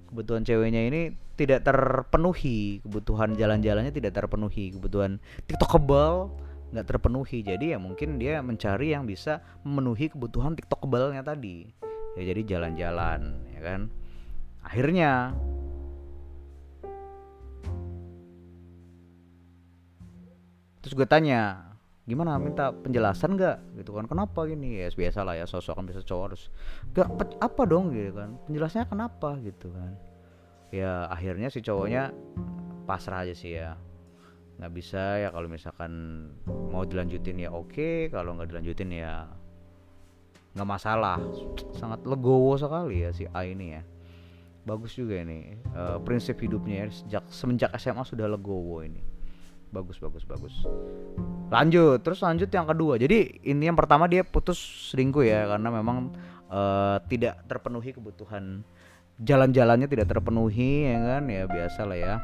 kebutuhan 0.06 0.46
ceweknya 0.46 0.86
ini 0.86 1.00
tidak 1.34 1.66
terpenuhi. 1.66 2.80
Kebutuhan 2.84 3.34
jalan-jalannya 3.34 3.92
tidak 3.92 4.14
terpenuhi. 4.14 4.76
Kebutuhan 4.76 5.18
tiktokable 5.50 6.30
nggak 6.70 6.86
terpenuhi. 6.86 7.42
Jadi 7.42 7.74
ya 7.74 7.78
mungkin 7.78 8.16
dia 8.20 8.40
mencari 8.40 8.94
yang 8.94 9.04
bisa 9.04 9.42
memenuhi 9.66 10.12
kebutuhan 10.12 10.54
tiktokablenya 10.54 11.26
tadi. 11.26 11.66
Ya 12.16 12.32
jadi 12.32 12.56
jalan-jalan 12.56 13.20
ya 13.52 13.60
kan? 13.60 13.80
Akhirnya 14.64 15.36
terus 20.86 20.94
gue 20.94 21.08
tanya 21.10 21.74
gimana 22.06 22.38
minta 22.38 22.70
penjelasan 22.70 23.34
nggak? 23.34 23.82
Gitu 23.82 23.90
kan 23.90 24.06
kenapa 24.06 24.46
gini? 24.46 24.78
Ya 24.78 24.86
biasa 24.86 25.26
lah 25.26 25.34
ya 25.34 25.50
sosok 25.50 25.82
kan 25.82 25.84
bisa 25.90 25.98
cowok 26.06 26.24
harus 26.30 26.42
gak 26.94 27.10
apa 27.42 27.62
dong? 27.66 27.90
Gitu 27.90 28.14
kan 28.14 28.38
penjelasannya 28.46 28.86
kenapa? 28.86 29.34
Gitu 29.42 29.66
kan. 29.74 29.98
Ya 30.70 31.10
akhirnya 31.10 31.50
si 31.50 31.58
cowoknya 31.58 32.14
pasrah 32.86 33.26
aja 33.26 33.34
sih 33.34 33.58
ya. 33.58 33.74
Nggak 34.62 34.72
bisa 34.78 35.18
ya 35.18 35.34
kalau 35.34 35.50
misalkan 35.50 35.92
mau 36.46 36.86
dilanjutin 36.86 37.42
ya 37.42 37.50
oke 37.50 38.14
kalau 38.14 38.38
nggak 38.38 38.54
dilanjutin 38.54 38.94
ya 38.94 39.26
nggak 40.54 40.70
masalah. 40.70 41.18
Sangat 41.74 42.06
legowo 42.06 42.54
sekali 42.54 43.02
ya 43.02 43.10
si 43.10 43.26
A 43.26 43.42
ini 43.42 43.74
ya. 43.74 43.82
Bagus 44.62 44.94
juga 44.94 45.18
ini 45.18 45.58
uh, 45.74 45.98
prinsip 45.98 46.38
hidupnya 46.38 46.86
ya 46.86 46.94
sejak 46.94 47.24
semenjak 47.34 47.74
SMA 47.74 48.06
sudah 48.06 48.30
legowo 48.30 48.86
ini 48.86 49.15
bagus 49.70 49.98
bagus 49.98 50.24
bagus. 50.26 50.54
Lanjut 51.50 52.02
terus 52.02 52.22
lanjut 52.22 52.50
yang 52.50 52.66
kedua. 52.66 52.98
Jadi 52.98 53.42
ini 53.46 53.66
yang 53.66 53.78
pertama 53.78 54.10
dia 54.10 54.22
putus 54.26 54.58
selingkuh 54.90 55.24
ya 55.26 55.46
karena 55.46 55.68
memang 55.70 56.14
uh, 56.50 56.98
tidak 57.06 57.42
terpenuhi 57.46 57.94
kebutuhan. 57.94 58.66
Jalan-jalannya 59.16 59.88
tidak 59.88 60.12
terpenuhi 60.12 60.92
ya 60.92 60.98
kan? 61.16 61.22
Ya 61.30 61.44
biasa 61.48 61.80
lah 61.88 61.98
ya. 61.98 62.14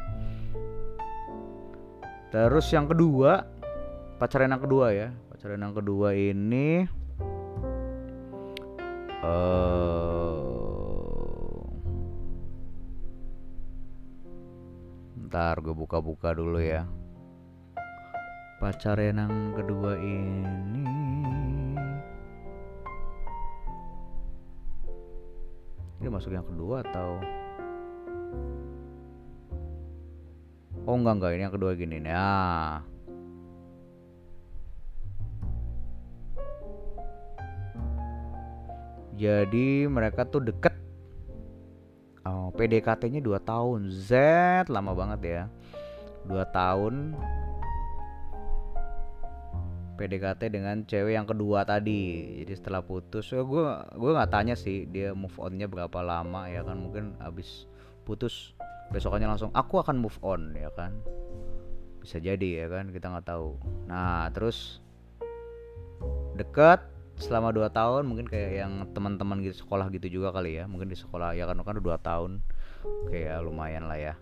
Terus 2.33 2.67
yang 2.73 2.89
kedua 2.89 3.47
pacaran 4.21 4.53
yang 4.53 4.63
kedua 4.63 4.87
ya. 4.93 5.09
Pacaran 5.33 5.61
yang 5.63 5.75
kedua 5.75 6.15
ini 6.15 6.87
uh, 9.23 10.53
ntar 15.33 15.65
gue 15.65 15.73
buka-buka 15.73 16.37
dulu 16.37 16.61
ya 16.61 16.85
pacar 18.63 18.95
yang 19.03 19.59
kedua 19.59 19.99
ini. 19.99 20.87
Ini 25.99 26.07
masuk 26.07 26.31
yang 26.31 26.47
kedua 26.47 26.87
atau? 26.87 27.19
Oh 30.87 30.95
enggak 30.95 31.15
enggak. 31.19 31.31
Ini 31.35 31.43
yang 31.51 31.55
kedua 31.59 31.75
gini 31.75 31.99
nih. 32.07 32.15
Ah. 32.15 32.87
Jadi 39.19 39.91
mereka 39.91 40.23
tuh 40.23 40.39
deket. 40.39 40.75
Oh, 42.23 42.55
PDKT-nya 42.55 43.19
2 43.19 43.43
tahun. 43.43 43.91
Z 43.91 44.15
lama 44.71 44.95
banget 44.95 45.21
ya. 45.27 45.43
2 46.31 46.47
tahun 46.55 47.19
PDKT 49.97 50.49
dengan 50.49 50.83
cewek 50.89 51.15
yang 51.15 51.29
kedua 51.29 51.63
tadi. 51.69 52.41
Jadi 52.43 52.53
setelah 52.57 52.81
putus 52.81 53.29
ya 53.31 53.45
gue 53.45 53.65
gue 53.97 54.11
nggak 54.11 54.33
tanya 54.33 54.55
sih 54.57 54.89
dia 54.89 55.13
move 55.13 55.35
onnya 55.37 55.69
berapa 55.69 56.01
lama 56.01 56.49
ya 56.49 56.65
kan. 56.65 56.81
Mungkin 56.81 57.21
abis 57.21 57.69
putus 58.03 58.57
besokannya 58.91 59.29
langsung 59.31 59.53
aku 59.53 59.81
akan 59.81 60.01
move 60.01 60.17
on 60.25 60.57
ya 60.57 60.73
kan. 60.75 60.97
Bisa 62.01 62.19
jadi 62.19 62.65
ya 62.65 62.67
kan 62.73 62.91
kita 62.91 63.13
nggak 63.13 63.29
tahu. 63.29 63.57
Nah 63.87 64.29
terus 64.33 64.81
deket 66.35 66.83
selama 67.21 67.53
2 67.55 67.69
tahun 67.71 68.03
mungkin 68.09 68.27
kayak 68.27 68.53
yang 68.65 68.73
teman-teman 68.97 69.45
gitu 69.45 69.63
sekolah 69.69 69.93
gitu 69.93 70.21
juga 70.21 70.33
kali 70.33 70.59
ya. 70.59 70.65
Mungkin 70.67 70.89
di 70.89 70.97
sekolah 70.97 71.37
ya 71.37 71.45
kan 71.45 71.61
kan 71.61 71.79
dua 71.79 72.01
tahun. 72.01 72.41
Kayak 73.13 73.47
lumayan 73.47 73.87
lah 73.87 73.99
ya. 74.01 74.15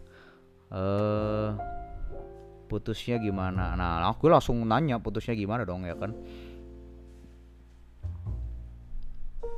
Eh 0.70 0.76
uh, 0.76 1.79
putusnya 2.70 3.18
gimana? 3.18 3.74
Nah 3.74 4.06
aku 4.06 4.30
langsung 4.30 4.62
nanya 4.62 5.02
putusnya 5.02 5.34
gimana 5.34 5.66
dong 5.66 5.82
ya 5.82 5.98
kan? 5.98 6.14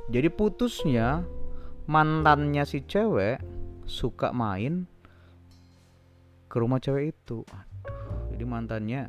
Jadi 0.09 0.27
putusnya 0.33 1.21
mantannya 1.85 2.65
si 2.65 2.81
cewek 2.81 3.37
suka 3.85 4.33
main 4.33 4.89
ke 6.49 6.55
rumah 6.57 6.81
cewek 6.81 7.13
itu. 7.13 7.45
Aduh 7.53 8.03
jadi 8.33 8.43
mantannya 8.49 9.01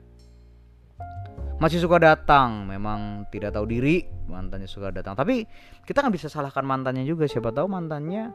masih 1.56 1.80
suka 1.80 1.96
datang. 1.96 2.68
Memang 2.68 3.24
tidak 3.32 3.56
tahu 3.56 3.64
diri 3.64 4.04
mantannya 4.28 4.68
suka 4.68 4.92
datang. 4.92 5.16
Tapi 5.16 5.48
kita 5.88 6.04
nggak 6.04 6.14
bisa 6.14 6.28
salahkan 6.28 6.62
mantannya 6.62 7.08
juga 7.08 7.24
siapa 7.24 7.48
tahu 7.50 7.66
mantannya 7.66 8.30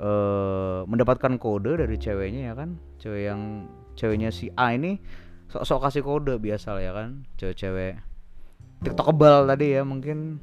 uh, 0.00 0.82
mendapatkan 0.88 1.38
kode 1.38 1.78
dari 1.78 1.96
ceweknya 1.98 2.52
ya 2.52 2.54
kan? 2.54 2.78
Cewek 2.98 3.22
yang 3.30 3.70
ceweknya 3.94 4.30
si 4.34 4.50
A 4.58 4.74
ini 4.74 4.98
sok-sok 5.50 5.86
kasih 5.86 6.02
kode 6.02 6.34
biasa 6.40 6.74
lah 6.74 6.82
ya 6.82 6.92
kan? 6.94 7.22
Cewek-cewek 7.38 8.00
tiktok 8.84 9.14
kebal 9.14 9.48
tadi 9.48 9.72
ya 9.72 9.82
mungkin 9.86 10.42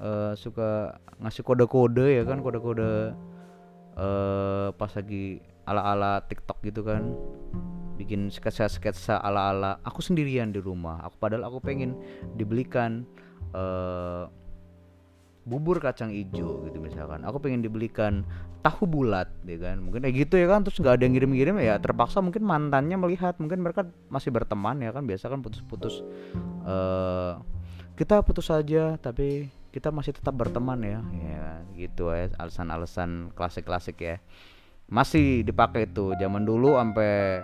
uh, 0.00 0.32
suka 0.34 0.98
ngasih 1.20 1.42
kode-kode 1.44 2.06
ya 2.20 2.24
kan? 2.24 2.40
Kode-kode 2.40 3.12
uh, 3.98 4.68
pas 4.74 4.90
lagi 4.94 5.42
ala-ala 5.68 6.24
tiktok 6.24 6.58
gitu 6.64 6.84
kan? 6.84 7.12
Bikin 7.94 8.26
sketsa-sketsa 8.26 9.22
ala-ala. 9.22 9.78
Aku 9.86 10.02
sendirian 10.02 10.50
di 10.50 10.58
rumah. 10.58 10.98
Aku 11.06 11.14
padahal 11.22 11.46
aku 11.46 11.62
pengen 11.62 11.94
dibelikan 12.34 13.06
uh, 13.54 14.26
bubur 15.44 15.76
kacang 15.76 16.08
hijau 16.08 16.64
gitu 16.64 16.80
misalkan. 16.80 17.20
Aku 17.28 17.36
pengen 17.36 17.60
dibelikan 17.60 18.24
tahu 18.64 18.88
bulat 18.88 19.28
ya 19.44 19.60
kan. 19.60 19.84
Mungkin 19.84 20.04
kayak 20.04 20.16
gitu 20.28 20.40
ya 20.40 20.48
kan 20.48 20.64
terus 20.64 20.80
nggak 20.80 21.00
ada 21.00 21.02
yang 21.04 21.14
ngirim-ngirim 21.16 21.56
ya 21.60 21.76
terpaksa 21.78 22.24
mungkin 22.24 22.44
mantannya 22.48 22.96
melihat. 22.96 23.36
Mungkin 23.36 23.60
mereka 23.60 23.84
masih 24.08 24.32
berteman 24.32 24.80
ya 24.80 24.90
kan. 24.90 25.04
Biasa 25.04 25.28
kan 25.28 25.44
putus-putus 25.44 26.00
uh, 26.64 27.40
kita 27.94 28.24
putus 28.24 28.50
saja 28.50 28.96
tapi 28.98 29.52
kita 29.70 29.92
masih 29.92 30.16
tetap 30.16 30.32
berteman 30.32 30.80
ya. 30.80 31.00
Ya 31.12 31.46
gitu 31.76 32.08
ya 32.10 32.32
alasan-alasan 32.40 33.36
klasik-klasik 33.36 34.00
ya. 34.00 34.16
Masih 34.88 35.44
dipakai 35.44 35.88
itu 35.88 36.16
zaman 36.16 36.44
dulu 36.44 36.76
sampai 36.80 37.40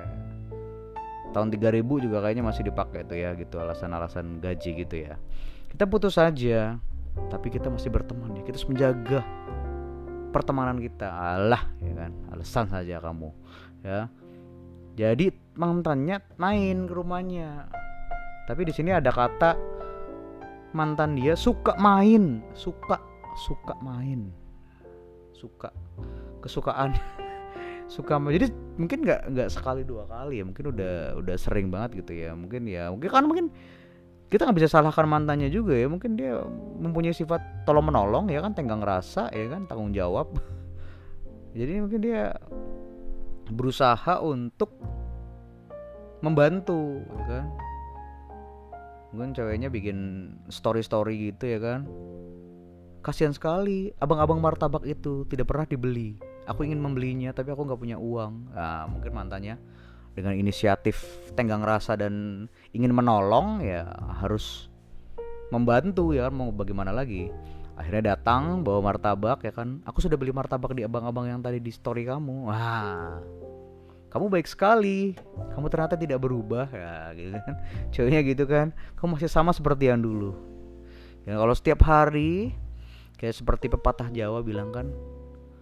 tahun 1.31 1.49
3000 1.55 2.05
juga 2.05 2.19
kayaknya 2.21 2.45
masih 2.45 2.67
dipakai 2.67 3.07
itu 3.07 3.15
ya 3.17 3.33
gitu 3.39 3.61
alasan-alasan 3.61 4.43
gaji 4.43 4.71
gitu 4.85 4.97
ya. 5.05 5.15
Kita 5.71 5.87
putus 5.87 6.19
saja 6.19 6.83
tapi 7.31 7.51
kita 7.51 7.71
masih 7.71 7.91
berteman 7.91 8.35
ya 8.35 8.43
kita 8.43 8.59
harus 8.59 8.69
menjaga 8.71 9.21
pertemanan 10.31 10.79
kita. 10.79 11.11
Allah 11.11 11.63
ya 11.83 11.93
kan? 11.95 12.13
Alasan 12.31 12.67
saja 12.71 13.03
kamu 13.03 13.29
ya. 13.83 14.07
Jadi 14.95 15.35
mantannya 15.59 16.23
main 16.39 16.87
ke 16.87 16.93
rumahnya. 16.95 17.67
Tapi 18.47 18.67
di 18.67 18.73
sini 18.75 18.95
ada 18.95 19.11
kata 19.11 19.59
mantan 20.71 21.19
dia 21.19 21.35
suka 21.35 21.75
main 21.79 22.47
suka 22.55 22.99
suka 23.47 23.75
main 23.83 24.31
suka 25.35 25.75
kesukaan 26.39 26.95
suka 27.95 28.23
jadi 28.31 28.55
mungkin 28.79 29.03
nggak 29.03 29.35
nggak 29.35 29.49
sekali 29.51 29.83
dua 29.83 30.07
kali 30.07 30.43
ya. 30.43 30.45
Mungkin 30.47 30.75
udah 30.75 31.19
udah 31.19 31.37
sering 31.39 31.71
banget 31.71 32.07
gitu 32.07 32.15
ya. 32.15 32.35
Mungkin 32.35 32.71
ya 32.71 32.91
mungkin 32.91 33.11
kan 33.11 33.25
mungkin 33.27 33.47
kita 34.31 34.47
nggak 34.47 34.63
bisa 34.63 34.71
salahkan 34.71 35.11
mantannya 35.11 35.51
juga 35.51 35.75
ya. 35.75 35.91
Mungkin 35.91 36.15
dia 36.15 36.39
mempunyai 36.79 37.11
sifat 37.11 37.67
tolong 37.67 37.91
menolong 37.91 38.31
ya 38.31 38.39
kan? 38.39 38.55
Tenggang 38.55 38.79
rasa 38.79 39.27
ya 39.35 39.51
kan? 39.51 39.67
Tanggung 39.67 39.91
jawab. 39.91 40.31
Jadi 41.59 41.83
mungkin 41.83 41.99
dia 41.99 42.39
berusaha 43.51 44.23
untuk 44.23 44.71
membantu 46.23 47.03
ya 47.11 47.25
kan? 47.27 47.47
Mungkin 49.11 49.35
ceweknya 49.35 49.67
bikin 49.67 49.99
story 50.47 50.87
story 50.87 51.35
gitu 51.35 51.51
ya 51.51 51.59
kan? 51.59 51.91
Kasihan 53.03 53.35
sekali 53.35 53.91
abang-abang 53.99 54.39
martabak 54.39 54.87
itu 54.87 55.27
tidak 55.27 55.51
pernah 55.51 55.67
dibeli. 55.67 56.15
Aku 56.47 56.63
ingin 56.63 56.79
membelinya 56.79 57.35
tapi 57.35 57.51
aku 57.51 57.67
nggak 57.67 57.81
punya 57.83 57.99
uang. 57.99 58.55
Nah, 58.55 58.87
mungkin 58.87 59.11
mantannya 59.11 59.59
dengan 60.15 60.35
inisiatif 60.35 61.01
tenggang 61.39 61.63
rasa 61.63 61.95
dan 61.95 62.47
ingin 62.75 62.91
menolong 62.91 63.63
ya 63.63 63.87
harus 64.19 64.71
membantu 65.51 66.15
ya 66.15 66.31
mau 66.31 66.51
bagaimana 66.51 66.91
lagi? 66.91 67.31
Akhirnya 67.79 68.15
datang 68.15 68.61
bawa 68.61 68.93
martabak 68.93 69.41
ya 69.41 69.53
kan? 69.55 69.81
Aku 69.89 70.05
sudah 70.05 70.19
beli 70.21 70.35
martabak 70.35 70.77
di 70.77 70.85
abang-abang 70.85 71.27
yang 71.31 71.41
tadi 71.41 71.63
di 71.63 71.73
story 71.73 72.05
kamu. 72.05 72.51
Wah 72.51 73.19
kamu 74.11 74.27
baik 74.27 74.51
sekali. 74.51 75.15
Kamu 75.55 75.71
ternyata 75.71 75.95
tidak 75.95 76.19
berubah. 76.21 76.67
Ya 76.75 77.15
gitu 77.15 77.39
kan? 77.39 77.55
Ceweknya 77.95 78.21
gitu 78.27 78.45
kan? 78.45 78.75
Kamu 78.99 79.17
masih 79.17 79.31
sama 79.31 79.55
seperti 79.55 79.89
yang 79.89 80.03
dulu. 80.03 80.35
Ya 81.25 81.39
kalau 81.39 81.55
setiap 81.55 81.87
hari 81.87 82.53
kayak 83.17 83.39
seperti 83.39 83.71
pepatah 83.71 84.09
Jawa 84.09 84.41
bilang 84.41 84.73
kan 84.73 84.89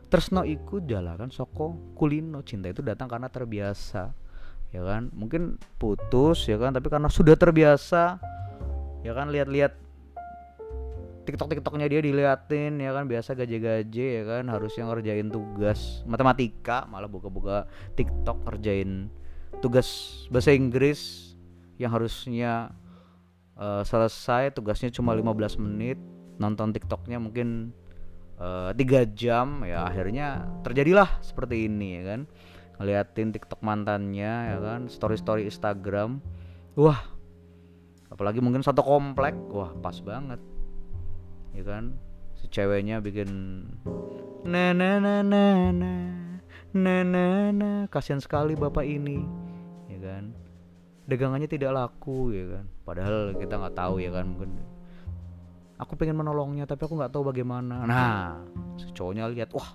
Tresno 0.09 0.41
ikut 0.41 0.89
jalan 0.89 1.29
soko 1.29 1.77
kulino. 1.93 2.41
Cinta 2.41 2.73
itu 2.73 2.81
datang 2.81 3.13
karena 3.13 3.29
terbiasa 3.29 4.17
ya 4.75 4.83
kan? 4.85 5.13
Mungkin 5.15 5.57
putus 5.77 6.49
ya 6.49 6.57
kan? 6.61 6.75
Tapi 6.75 6.89
karena 6.89 7.09
sudah 7.11 7.35
terbiasa 7.35 8.19
ya 9.05 9.13
kan? 9.13 9.33
Lihat-lihat 9.33 9.73
TikTok 11.29 11.49
TikToknya 11.53 11.87
dia 11.93 12.01
diliatin 12.01 12.81
ya 12.81 12.91
kan? 12.97 13.05
Biasa 13.05 13.37
gaje-gaje 13.37 14.09
ya 14.21 14.25
kan? 14.25 14.49
Harusnya 14.49 14.89
ngerjain 14.89 15.29
tugas 15.29 16.03
matematika 16.09 16.89
malah 16.89 17.09
buka-buka 17.09 17.69
TikTok 17.97 18.45
ngerjain 18.49 19.13
tugas 19.61 19.89
bahasa 20.33 20.53
Inggris 20.53 21.33
yang 21.81 21.93
harusnya 21.93 22.73
uh, 23.57 23.85
selesai. 23.85 24.57
Tugasnya 24.57 24.89
cuma 24.93 25.13
15 25.13 25.61
menit. 25.61 26.01
Nonton 26.39 26.71
TikToknya 26.71 27.19
mungkin 27.19 27.75
Eh, 28.39 28.71
tiga 28.79 29.03
jam. 29.03 29.67
Ya 29.67 29.83
akhirnya 29.83 30.47
terjadilah 30.63 31.19
seperti 31.19 31.67
ini 31.67 31.99
ya 31.99 32.03
kan 32.15 32.21
ngeliatin 32.79 33.35
TikTok 33.35 33.61
mantannya 33.61 34.55
ya 34.55 34.57
hmm. 34.59 34.65
kan, 34.65 34.81
story-story 34.87 35.45
Instagram. 35.51 36.23
Wah. 36.79 36.99
Apalagi 38.09 38.41
mungkin 38.41 38.65
satu 38.65 38.81
komplek, 38.81 39.37
wah 39.53 39.75
pas 39.83 39.99
banget. 40.01 40.41
Ya 41.53 41.63
kan? 41.67 41.99
Si 42.39 42.47
ceweknya 42.49 43.03
bikin 43.03 43.29
na 44.47 44.71
na 44.73 45.03
na 45.03 45.21
na 45.27 45.45
na 45.75 45.93
na 46.73 46.95
na, 47.03 47.27
na. 47.51 47.71
kasihan 47.91 48.23
sekali 48.23 48.55
bapak 48.55 48.87
ini. 48.87 49.27
Ya 49.91 49.99
kan? 49.99 50.33
Dagangannya 51.11 51.51
tidak 51.51 51.75
laku 51.75 52.33
ya 52.33 52.47
kan. 52.57 52.65
Padahal 52.87 53.35
kita 53.37 53.59
nggak 53.59 53.77
tahu 53.77 54.01
ya 54.01 54.15
kan 54.15 54.25
mungkin 54.31 54.57
aku 55.79 55.95
pengen 55.95 56.19
menolongnya 56.19 56.67
tapi 56.67 56.87
aku 56.87 56.95
nggak 56.99 57.13
tahu 57.15 57.31
bagaimana. 57.31 57.87
Nah, 57.87 58.43
si 58.77 58.91
cowoknya 58.91 59.31
lihat, 59.31 59.55
wah 59.55 59.71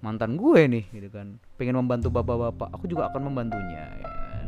mantan 0.00 0.40
gue 0.40 0.60
nih 0.66 0.84
gitu 0.92 1.08
kan. 1.12 1.36
Pengen 1.60 1.76
membantu 1.76 2.08
bapak-bapak 2.08 2.72
aku 2.72 2.88
juga 2.88 3.12
akan 3.12 3.32
membantunya 3.32 3.84
ya 4.00 4.08
kan. 4.08 4.46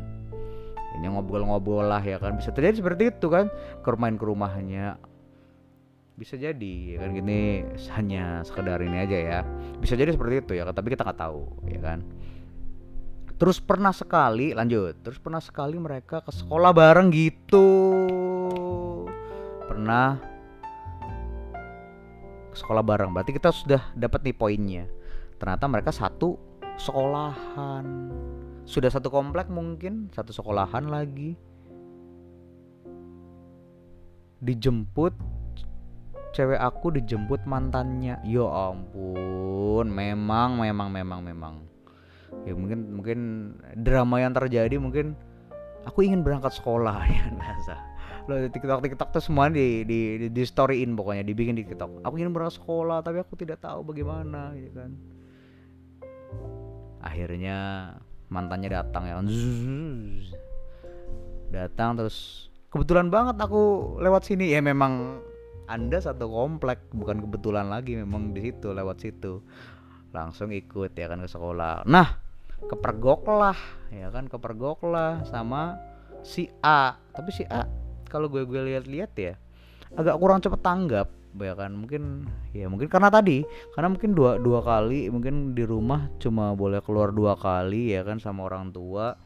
Ini 1.01 1.07
ngobrol-ngobrol 1.13 1.89
lah 1.89 2.01
ya 2.01 2.17
kan. 2.17 2.37
Bisa 2.37 2.53
terjadi 2.53 2.81
seperti 2.81 3.13
itu 3.13 3.29
kan. 3.29 3.53
Ke 3.85 3.89
rumah 3.93 4.13
ke 4.13 4.25
rumahnya. 4.25 4.97
Bisa 6.17 6.37
jadi 6.41 6.97
ya 6.97 7.05
kan. 7.05 7.13
Gini 7.13 7.69
hanya 7.93 8.41
sekedar 8.45 8.81
ini 8.81 8.97
aja 8.97 9.17
ya. 9.17 9.41
Bisa 9.77 9.97
jadi 9.97 10.13
seperti 10.13 10.45
itu 10.45 10.53
ya 10.57 10.69
tapi 10.73 10.93
kita 10.93 11.05
nggak 11.05 11.21
tahu 11.21 11.49
ya 11.69 11.81
kan. 11.81 12.01
Terus 13.37 13.61
pernah 13.61 13.93
sekali 13.93 14.57
lanjut. 14.57 15.05
Terus 15.05 15.21
pernah 15.21 15.41
sekali 15.45 15.77
mereka 15.77 16.25
ke 16.25 16.33
sekolah 16.33 16.73
bareng 16.73 17.13
gitu. 17.13 17.69
Pernah. 19.69 20.17
Ke 22.53 22.57
sekolah 22.57 22.81
bareng. 22.81 23.13
Berarti 23.13 23.37
kita 23.37 23.53
sudah 23.53 23.93
dapat 23.93 24.25
nih 24.25 24.37
poinnya 24.37 25.02
ternyata 25.43 25.67
mereka 25.67 25.91
satu 25.91 26.39
sekolahan. 26.79 27.83
Sudah 28.63 28.95
satu 28.95 29.11
komplek 29.11 29.51
mungkin 29.51 30.07
satu 30.15 30.31
sekolahan 30.31 30.87
lagi. 30.87 31.35
Dijemput 34.39 35.11
cewek 36.31 36.63
aku 36.63 36.95
dijemput 36.95 37.43
mantannya. 37.43 38.23
Ya 38.23 38.47
ampun 38.47 39.91
memang 39.91 40.63
memang 40.63 40.89
memang 40.95 41.21
memang. 41.27 41.55
Ya 42.47 42.55
mungkin 42.55 43.03
mungkin 43.03 43.19
drama 43.83 44.23
yang 44.23 44.39
terjadi 44.39 44.79
mungkin 44.79 45.19
aku 45.83 46.07
ingin 46.07 46.23
berangkat 46.23 46.55
sekolah 46.55 47.03
ya 47.19 47.27
biasa 47.35 47.75
lo 48.31 48.39
di 48.39 48.55
TikTok 48.55 48.87
TikTok 48.87 49.19
tuh 49.19 49.19
semua 49.19 49.51
di 49.51 49.83
di, 49.83 50.31
di 50.31 50.43
storyin 50.47 50.95
pokoknya 50.95 51.27
dibikin 51.27 51.59
di 51.59 51.67
TikTok. 51.67 52.07
Aku 52.07 52.15
ingin 52.15 52.31
berangkat 52.31 52.63
sekolah 52.63 53.03
tapi 53.03 53.19
aku 53.19 53.35
tidak 53.35 53.59
tahu 53.59 53.83
bagaimana 53.83 54.55
gitu 54.55 54.79
kan 54.79 54.95
akhirnya 57.03 57.91
mantannya 58.33 58.71
datang 58.73 59.05
ya. 59.11 59.21
Datang 61.53 62.01
terus 62.01 62.49
kebetulan 62.73 63.13
banget 63.13 63.37
aku 63.37 63.97
lewat 64.01 64.25
sini. 64.25 64.55
Ya 64.55 64.65
memang 64.65 65.21
anda 65.69 65.99
satu 66.01 66.31
komplek 66.31 66.81
bukan 66.95 67.27
kebetulan 67.29 67.69
lagi 67.69 67.99
memang 67.99 68.33
di 68.33 68.41
situ 68.49 68.73
lewat 68.73 69.03
situ. 69.03 69.45
Langsung 70.15 70.55
ikut 70.55 70.97
ya 70.97 71.11
kan 71.11 71.21
ke 71.21 71.29
sekolah. 71.29 71.85
Nah 71.85 72.17
kepergok 72.63 73.27
lah 73.27 73.59
ya 73.91 74.09
kan 74.15 74.31
kepergok 74.31 74.87
lah 74.87 75.21
sama 75.29 75.77
si 76.25 76.49
A. 76.65 76.97
Tapi 77.13 77.31
si 77.35 77.45
A 77.51 77.69
kalau 78.13 78.29
gue 78.29 78.45
gue 78.45 78.61
lihat-lihat 78.61 79.13
ya 79.17 79.35
agak 79.97 80.21
kurang 80.21 80.45
cepet 80.45 80.61
tanggap 80.61 81.09
ya 81.39 81.55
kan. 81.57 81.73
Mungkin 81.73 82.29
ya 82.53 82.69
mungkin 82.69 82.89
karena 82.91 83.09
tadi 83.09 83.45
karena 83.73 83.89
mungkin 83.93 84.13
dua 84.13 84.37
dua 84.37 84.61
kali 84.61 85.09
mungkin 85.09 85.57
di 85.57 85.65
rumah 85.65 86.13
cuma 86.21 86.53
boleh 86.53 86.85
keluar 86.85 87.13
dua 87.13 87.37
kali 87.39 87.97
ya 87.97 88.05
kan 88.05 88.21
sama 88.21 88.49
orang 88.49 88.73
tua. 88.73 89.17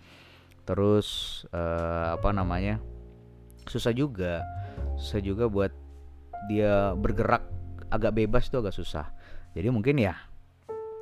Terus 0.67 1.43
uh, 1.55 2.19
apa 2.19 2.31
namanya 2.31 2.79
susah 3.67 3.91
juga. 3.95 4.43
Susah 4.99 5.21
juga 5.23 5.47
buat 5.51 5.73
dia 6.47 6.95
bergerak 6.95 7.43
agak 7.91 8.15
bebas 8.19 8.47
itu 8.47 8.59
agak 8.59 8.75
susah. 8.75 9.11
Jadi 9.57 9.69
mungkin 9.73 9.97
ya 9.99 10.15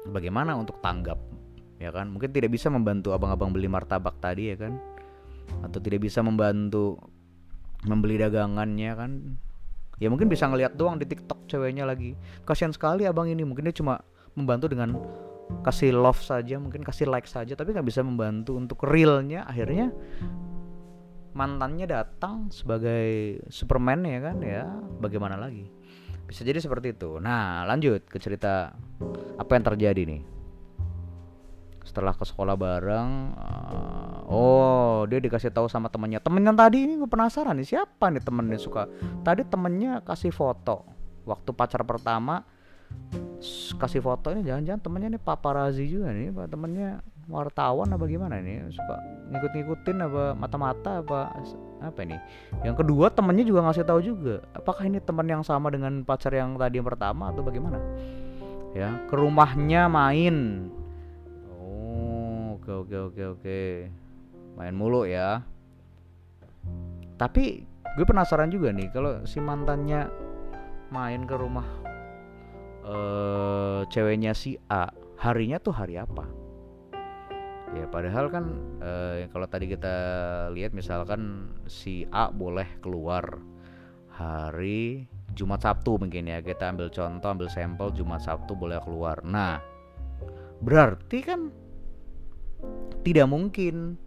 bagaimana 0.08 0.56
untuk 0.56 0.80
tanggap 0.80 1.18
ya 1.80 1.90
kan? 1.92 2.08
Mungkin 2.12 2.32
tidak 2.32 2.52
bisa 2.52 2.68
membantu 2.68 3.12
abang-abang 3.12 3.52
beli 3.52 3.68
martabak 3.68 4.16
tadi 4.20 4.52
ya 4.52 4.56
kan? 4.56 4.76
Atau 5.60 5.80
tidak 5.80 6.04
bisa 6.08 6.24
membantu 6.24 6.96
membeli 7.84 8.16
dagangannya 8.16 8.92
kan 8.96 9.10
ya 10.02 10.08
mungkin 10.10 10.26
bisa 10.26 10.48
ngelihat 10.50 10.74
doang 10.74 10.98
di 10.98 11.06
TikTok 11.06 11.46
ceweknya 11.46 11.86
lagi. 11.86 12.18
Kasihan 12.42 12.74
sekali 12.74 13.06
abang 13.06 13.30
ini 13.30 13.46
mungkin 13.46 13.68
dia 13.68 13.76
cuma 13.76 14.02
membantu 14.34 14.70
dengan 14.70 14.98
kasih 15.62 15.92
love 15.92 16.18
saja 16.24 16.56
mungkin 16.56 16.80
kasih 16.82 17.06
like 17.06 17.28
saja 17.28 17.52
tapi 17.54 17.76
nggak 17.76 17.86
bisa 17.86 18.02
membantu 18.02 18.58
untuk 18.58 18.82
realnya. 18.82 19.46
Akhirnya 19.46 19.94
mantannya 21.34 21.86
datang 21.86 22.50
sebagai 22.50 23.38
Superman 23.50 24.02
ya 24.06 24.20
kan? 24.20 24.36
Ya 24.42 24.64
bagaimana 24.98 25.38
lagi? 25.38 25.70
Bisa 26.24 26.42
jadi 26.42 26.58
seperti 26.58 26.96
itu. 26.96 27.22
Nah 27.22 27.62
lanjut 27.68 28.06
ke 28.08 28.18
cerita 28.18 28.74
apa 29.38 29.50
yang 29.54 29.64
terjadi 29.66 30.02
nih 30.08 30.33
setelah 31.94 32.10
ke 32.10 32.26
sekolah 32.26 32.58
bareng 32.58 33.10
uh, 33.38 34.26
oh 34.26 35.06
dia 35.06 35.22
dikasih 35.22 35.54
tahu 35.54 35.70
sama 35.70 35.86
temennya. 35.86 36.18
Temennya 36.18 36.50
tadi 36.50 36.90
ini 36.90 36.98
gue 36.98 37.06
penasaran 37.06 37.54
nih 37.54 37.78
siapa 37.78 38.10
nih 38.10 38.18
temennya 38.18 38.58
suka? 38.58 38.90
Tadi 39.22 39.46
temennya 39.46 40.02
kasih 40.02 40.34
foto. 40.34 40.82
Waktu 41.22 41.54
pacar 41.54 41.86
pertama 41.86 42.42
kasih 43.78 44.02
foto 44.02 44.34
ini 44.34 44.42
jangan-jangan 44.42 44.82
temennya 44.82 45.08
nih 45.14 45.22
paparazi 45.22 45.86
juga 45.86 46.10
nih 46.10 46.34
temennya 46.50 46.98
wartawan 47.30 47.88
apa 47.90 48.04
gimana 48.04 48.36
ini 48.38 48.68
suka 48.68 49.00
ngikut-ngikutin 49.32 49.96
apa 50.04 50.24
mata-mata 50.34 50.98
apa 50.98 51.30
apa 51.78 51.98
ini? 52.02 52.18
Yang 52.66 52.82
kedua 52.82 53.06
temennya 53.14 53.46
juga 53.46 53.70
ngasih 53.70 53.86
tahu 53.86 54.00
juga 54.02 54.42
apakah 54.50 54.82
ini 54.90 54.98
teman 54.98 55.30
yang 55.30 55.46
sama 55.46 55.70
dengan 55.70 56.02
pacar 56.02 56.34
yang 56.34 56.58
tadi 56.58 56.82
yang 56.82 56.88
pertama 56.90 57.30
atau 57.30 57.46
bagaimana? 57.46 57.78
Ya 58.74 58.98
ke 59.06 59.14
rumahnya 59.14 59.86
main 59.86 60.66
oke 62.64 62.72
oke 62.88 62.96
oke 63.12 63.22
oke. 63.38 63.60
Main 64.56 64.72
mulu 64.72 65.04
ya. 65.04 65.44
Tapi 67.20 67.60
gue 67.94 68.06
penasaran 68.08 68.48
juga 68.48 68.72
nih 68.72 68.88
kalau 68.90 69.22
si 69.28 69.38
mantannya 69.38 70.10
main 70.90 71.22
ke 71.28 71.36
rumah 71.38 71.66
uh, 72.82 73.86
ceweknya 73.86 74.34
si 74.34 74.58
A 74.66 74.90
harinya 75.20 75.60
tuh 75.60 75.76
hari 75.76 76.00
apa? 76.00 76.24
Ya 77.74 77.90
padahal 77.90 78.30
kan 78.30 78.54
eh, 78.78 79.26
kalau 79.34 79.50
tadi 79.50 79.66
kita 79.66 79.96
lihat 80.54 80.70
misalkan 80.70 81.50
si 81.66 82.06
A 82.14 82.30
boleh 82.30 82.70
keluar 82.78 83.42
hari 84.14 85.10
Jumat 85.34 85.66
Sabtu 85.66 85.98
mungkin 85.98 86.30
ya. 86.30 86.38
Kita 86.38 86.70
ambil 86.70 86.86
contoh 86.94 87.28
ambil 87.34 87.50
sampel 87.50 87.90
Jumat 87.90 88.22
Sabtu 88.22 88.54
boleh 88.54 88.78
keluar. 88.78 89.26
Nah 89.26 89.58
berarti 90.62 91.18
kan 91.26 91.50
tidak 93.04 93.26
mungkin 93.28 94.00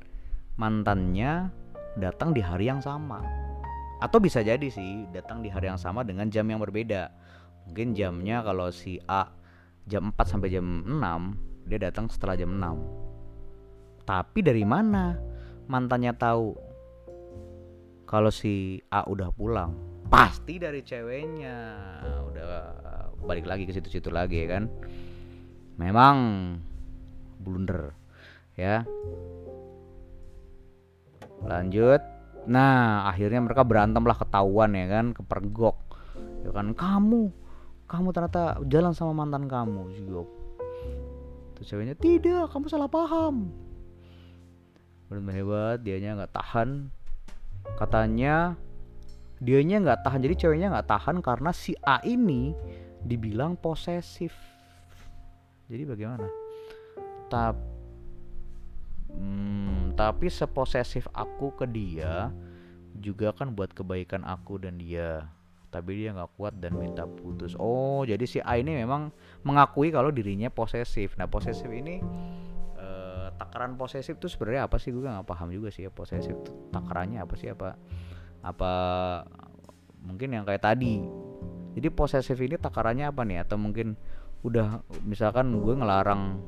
mantannya 0.57 1.53
datang 1.97 2.33
di 2.33 2.41
hari 2.41 2.69
yang 2.69 2.81
sama 2.81 3.21
atau 3.97 4.21
bisa 4.21 4.45
jadi 4.45 4.67
sih 4.69 5.09
datang 5.09 5.41
di 5.41 5.49
hari 5.49 5.69
yang 5.69 5.81
sama 5.81 6.05
dengan 6.05 6.29
jam 6.29 6.45
yang 6.45 6.61
berbeda 6.61 7.09
mungkin 7.69 7.97
jamnya 7.97 8.45
kalau 8.45 8.69
si 8.69 9.01
A 9.09 9.29
jam 9.89 10.13
4 10.13 10.31
sampai 10.37 10.49
jam 10.53 10.65
6 10.85 11.69
dia 11.69 11.79
datang 11.81 12.05
setelah 12.09 12.37
jam 12.37 12.53
6 12.53 14.05
tapi 14.07 14.39
dari 14.39 14.63
mana 14.63 15.17
mantannya 15.67 16.13
tahu 16.15 16.67
kalau 18.07 18.31
si 18.31 18.79
A 18.87 19.03
udah 19.03 19.35
pulang? 19.35 19.75
Pasti 20.07 20.55
dari 20.55 20.79
ceweknya. 20.79 21.59
Udah 22.31 22.47
balik 23.19 23.43
lagi 23.43 23.67
ke 23.67 23.75
situ-situ 23.75 24.07
lagi 24.07 24.47
ya 24.47 24.57
kan. 24.57 24.71
Memang 25.75 26.15
blunder 27.43 27.91
ya. 28.57 28.83
Lanjut. 31.45 32.01
Nah, 32.47 33.07
akhirnya 33.07 33.43
mereka 33.43 33.61
berantem 33.61 34.03
lah 34.03 34.17
ketahuan 34.17 34.73
ya 34.73 34.87
kan, 34.89 35.05
kepergok. 35.13 35.77
Ya 36.43 36.51
kan 36.51 36.73
kamu 36.73 37.29
kamu 37.87 38.11
ternyata 38.11 38.59
jalan 38.67 38.91
sama 38.91 39.23
mantan 39.23 39.47
kamu, 39.47 39.95
Jiyop. 39.95 40.27
Tuh 41.55 41.63
ceweknya, 41.63 41.95
"Tidak, 41.95 42.51
kamu 42.51 42.67
salah 42.67 42.91
paham." 42.91 43.67
benar 45.07 45.31
hebat 45.39 45.79
dianya 45.87 46.19
nggak 46.19 46.35
tahan 46.35 46.91
katanya 47.79 48.59
dianya 49.39 49.79
nggak 49.79 50.03
tahan 50.03 50.19
jadi 50.19 50.35
ceweknya 50.35 50.67
nggak 50.75 50.89
tahan 50.91 51.23
karena 51.23 51.55
si 51.55 51.79
A 51.79 52.03
ini 52.03 52.51
dibilang 53.07 53.55
posesif 53.55 54.35
jadi 55.71 55.87
bagaimana 55.87 56.27
tapi 57.31 57.76
hmm, 59.11 59.95
tapi 59.95 60.27
seposesif 60.27 61.07
aku 61.15 61.55
ke 61.55 61.65
dia 61.69 62.31
juga 62.97 63.31
kan 63.31 63.53
buat 63.53 63.71
kebaikan 63.71 64.25
aku 64.25 64.59
dan 64.61 64.81
dia. 64.81 65.29
Tapi 65.67 65.99
dia 65.99 66.15
nggak 66.15 66.39
kuat 66.39 66.57
dan 66.63 66.79
minta 66.79 67.03
putus. 67.03 67.53
Oh 67.59 68.07
jadi 68.07 68.23
si 68.23 68.39
A 68.39 68.55
ini 68.55 68.79
memang 68.79 69.11
mengakui 69.43 69.91
kalau 69.91 70.09
dirinya 70.09 70.47
posesif. 70.47 71.19
Nah 71.19 71.27
posesif 71.27 71.67
ini 71.67 71.99
takaran 73.37 73.77
posesif 73.77 74.17
tuh 74.17 74.27
sebenarnya 74.27 74.65
apa 74.65 74.81
sih? 74.81 74.89
Gue 74.89 75.05
nggak 75.05 75.29
paham 75.29 75.53
juga 75.53 75.69
sih 75.69 75.85
ya 75.85 75.91
posesif 75.93 76.33
tuh 76.41 76.73
takarannya 76.73 77.21
apa 77.21 77.33
sih? 77.37 77.53
Apa 77.53 77.77
apa 78.41 78.71
mungkin 80.01 80.33
yang 80.33 80.43
kayak 80.43 80.65
tadi? 80.65 81.05
Jadi 81.77 81.87
posesif 81.93 82.37
ini 82.41 82.57
takarannya 82.57 83.13
apa 83.13 83.21
nih? 83.21 83.45
Atau 83.45 83.61
mungkin 83.61 83.93
udah 84.41 84.81
misalkan 85.05 85.53
gue 85.53 85.73
ngelarang 85.77 86.41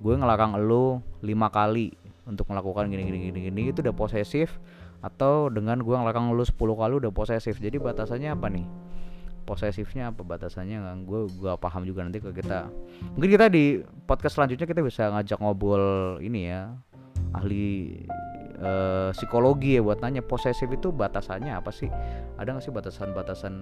gue 0.00 0.14
ngelarang 0.16 0.60
lo 0.60 1.00
lima 1.24 1.48
kali 1.48 1.92
untuk 2.26 2.50
melakukan 2.50 2.90
gini 2.90 3.06
gini 3.06 3.18
gini 3.30 3.38
gini. 3.48 3.60
Itu 3.70 3.80
udah 3.80 3.94
posesif 3.94 4.58
atau 5.00 5.52
dengan 5.52 5.78
gue 5.80 5.94
ngelarang 5.94 6.34
lo 6.34 6.42
10 6.42 6.56
kali 6.56 6.94
udah 6.98 7.12
posesif. 7.14 7.62
Jadi 7.62 7.78
batasannya 7.78 8.34
apa 8.34 8.46
nih? 8.50 8.66
Posesifnya 9.46 10.10
apa? 10.10 10.26
Batasannya 10.26 10.82
nggak 10.82 10.96
gue 11.06 11.20
gue 11.38 11.52
paham 11.56 11.86
juga 11.86 12.02
nanti 12.02 12.18
ke 12.18 12.34
kita. 12.34 12.66
Mungkin 13.14 13.30
kita 13.30 13.46
di 13.46 13.80
podcast 14.04 14.36
selanjutnya 14.36 14.66
kita 14.66 14.82
bisa 14.82 15.08
ngajak 15.14 15.38
ngobrol 15.38 16.18
ini 16.18 16.50
ya 16.50 16.74
ahli 17.34 18.00
uh, 18.58 19.10
psikologi 19.12 19.78
ya 19.78 19.82
buat 19.84 20.00
nanya 20.00 20.24
posesif 20.24 20.66
itu 20.72 20.90
batasannya 20.90 21.54
apa 21.54 21.70
sih? 21.70 21.88
Ada 22.40 22.58
nggak 22.58 22.64
sih 22.64 22.72
batasan-batasan? 22.74 23.52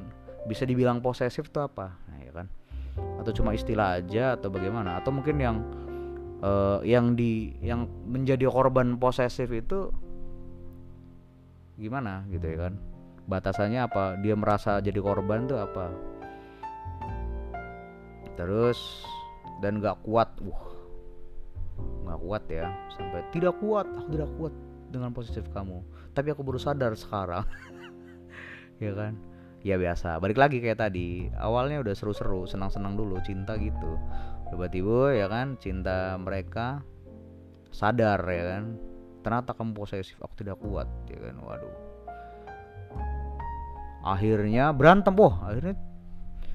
Bisa 0.48 0.64
dibilang 0.64 1.04
posesif 1.04 1.52
tuh 1.52 1.68
apa? 1.68 1.96
Nah, 2.08 2.18
ya 2.20 2.32
kan? 2.32 2.46
Atau 3.20 3.36
cuma 3.36 3.52
istilah 3.52 4.00
aja 4.00 4.38
atau 4.38 4.48
bagaimana? 4.48 4.96
Atau 5.00 5.10
mungkin 5.10 5.36
yang 5.40 5.56
uh, 6.42 6.80
yang 6.82 7.14
di 7.14 7.54
yang 7.62 7.86
menjadi 8.08 8.48
korban 8.48 8.96
posesif 8.98 9.50
itu 9.52 9.92
gimana 11.78 12.24
gitu 12.30 12.46
ya 12.48 12.70
kan? 12.70 12.74
Batasannya 13.24 13.80
apa? 13.84 14.16
Dia 14.20 14.34
merasa 14.34 14.78
jadi 14.80 14.98
korban 14.98 15.46
tuh 15.46 15.58
apa? 15.60 15.90
Terus 18.34 18.78
dan 19.62 19.78
gak 19.78 20.02
kuat. 20.02 20.28
Wah 20.42 20.74
nggak 22.04 22.20
kuat 22.20 22.44
ya. 22.46 22.68
Sampai 22.94 23.24
tidak 23.34 23.58
kuat 23.58 23.88
aku 23.90 24.08
tidak 24.14 24.30
kuat 24.38 24.54
dengan 24.92 25.10
posesif 25.10 25.44
kamu. 25.50 25.82
Tapi 26.14 26.28
aku 26.30 26.46
baru 26.46 26.60
sadar 26.60 26.94
sekarang. 26.94 27.44
Ya 28.82 28.90
kan? 28.90 29.14
Ya 29.62 29.78
biasa. 29.78 30.18
Balik 30.18 30.34
lagi 30.34 30.58
kayak 30.58 30.82
tadi. 30.82 31.30
Awalnya 31.38 31.78
udah 31.78 31.94
seru-seru 31.94 32.42
senang-senang 32.42 32.98
dulu 32.98 33.22
cinta 33.22 33.54
gitu 33.54 33.94
tiba-tiba 34.52 35.14
ya 35.16 35.26
kan 35.30 35.56
cinta 35.60 36.16
mereka 36.20 36.82
sadar 37.74 38.20
ya 38.26 38.44
kan. 38.56 38.64
Ternyata 39.24 39.56
kamu 39.56 39.72
posesif 39.72 40.20
aku 40.20 40.34
tidak 40.44 40.60
kuat 40.60 40.86
ya 41.08 41.18
kan. 41.18 41.36
Waduh. 41.40 41.74
Akhirnya 44.04 44.70
berantem 44.76 45.16
wah 45.16 45.48
akhirnya 45.48 45.80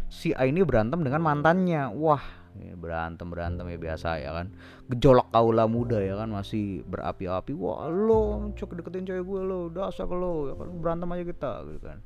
si 0.05 0.33
A 0.37 0.45
ini 0.45 0.61
berantem 0.61 1.01
dengan 1.01 1.25
mantannya. 1.25 1.89
Wah 1.91 2.21
berantem 2.59 3.27
berantem 3.31 3.65
ya 3.73 3.77
biasa 3.81 4.21
ya 4.21 4.31
kan. 4.37 4.53
Gejolak 4.91 5.33
kaula 5.33 5.65
muda 5.65 5.97
ya 5.97 6.13
kan 6.13 6.29
masih 6.29 6.85
berapi-api. 6.85 7.57
Wah 7.57 7.89
lo 7.89 8.53
cok 8.53 8.79
deketin 8.79 9.09
cewek 9.09 9.25
gue 9.25 9.41
lo 9.41 9.73
dasar 9.73 10.05
lo 10.05 10.53
ya 10.53 10.55
kan. 10.55 10.69
Berantem 10.77 11.09
aja 11.09 11.23
kita 11.25 11.51
gitu 11.73 11.81
kan. 11.81 11.99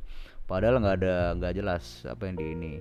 Padahal 0.44 0.80
nggak 0.80 0.96
ada 1.04 1.16
nggak 1.40 1.54
jelas 1.56 2.04
apa 2.08 2.28
yang 2.28 2.36
di 2.40 2.46
ini 2.56 2.74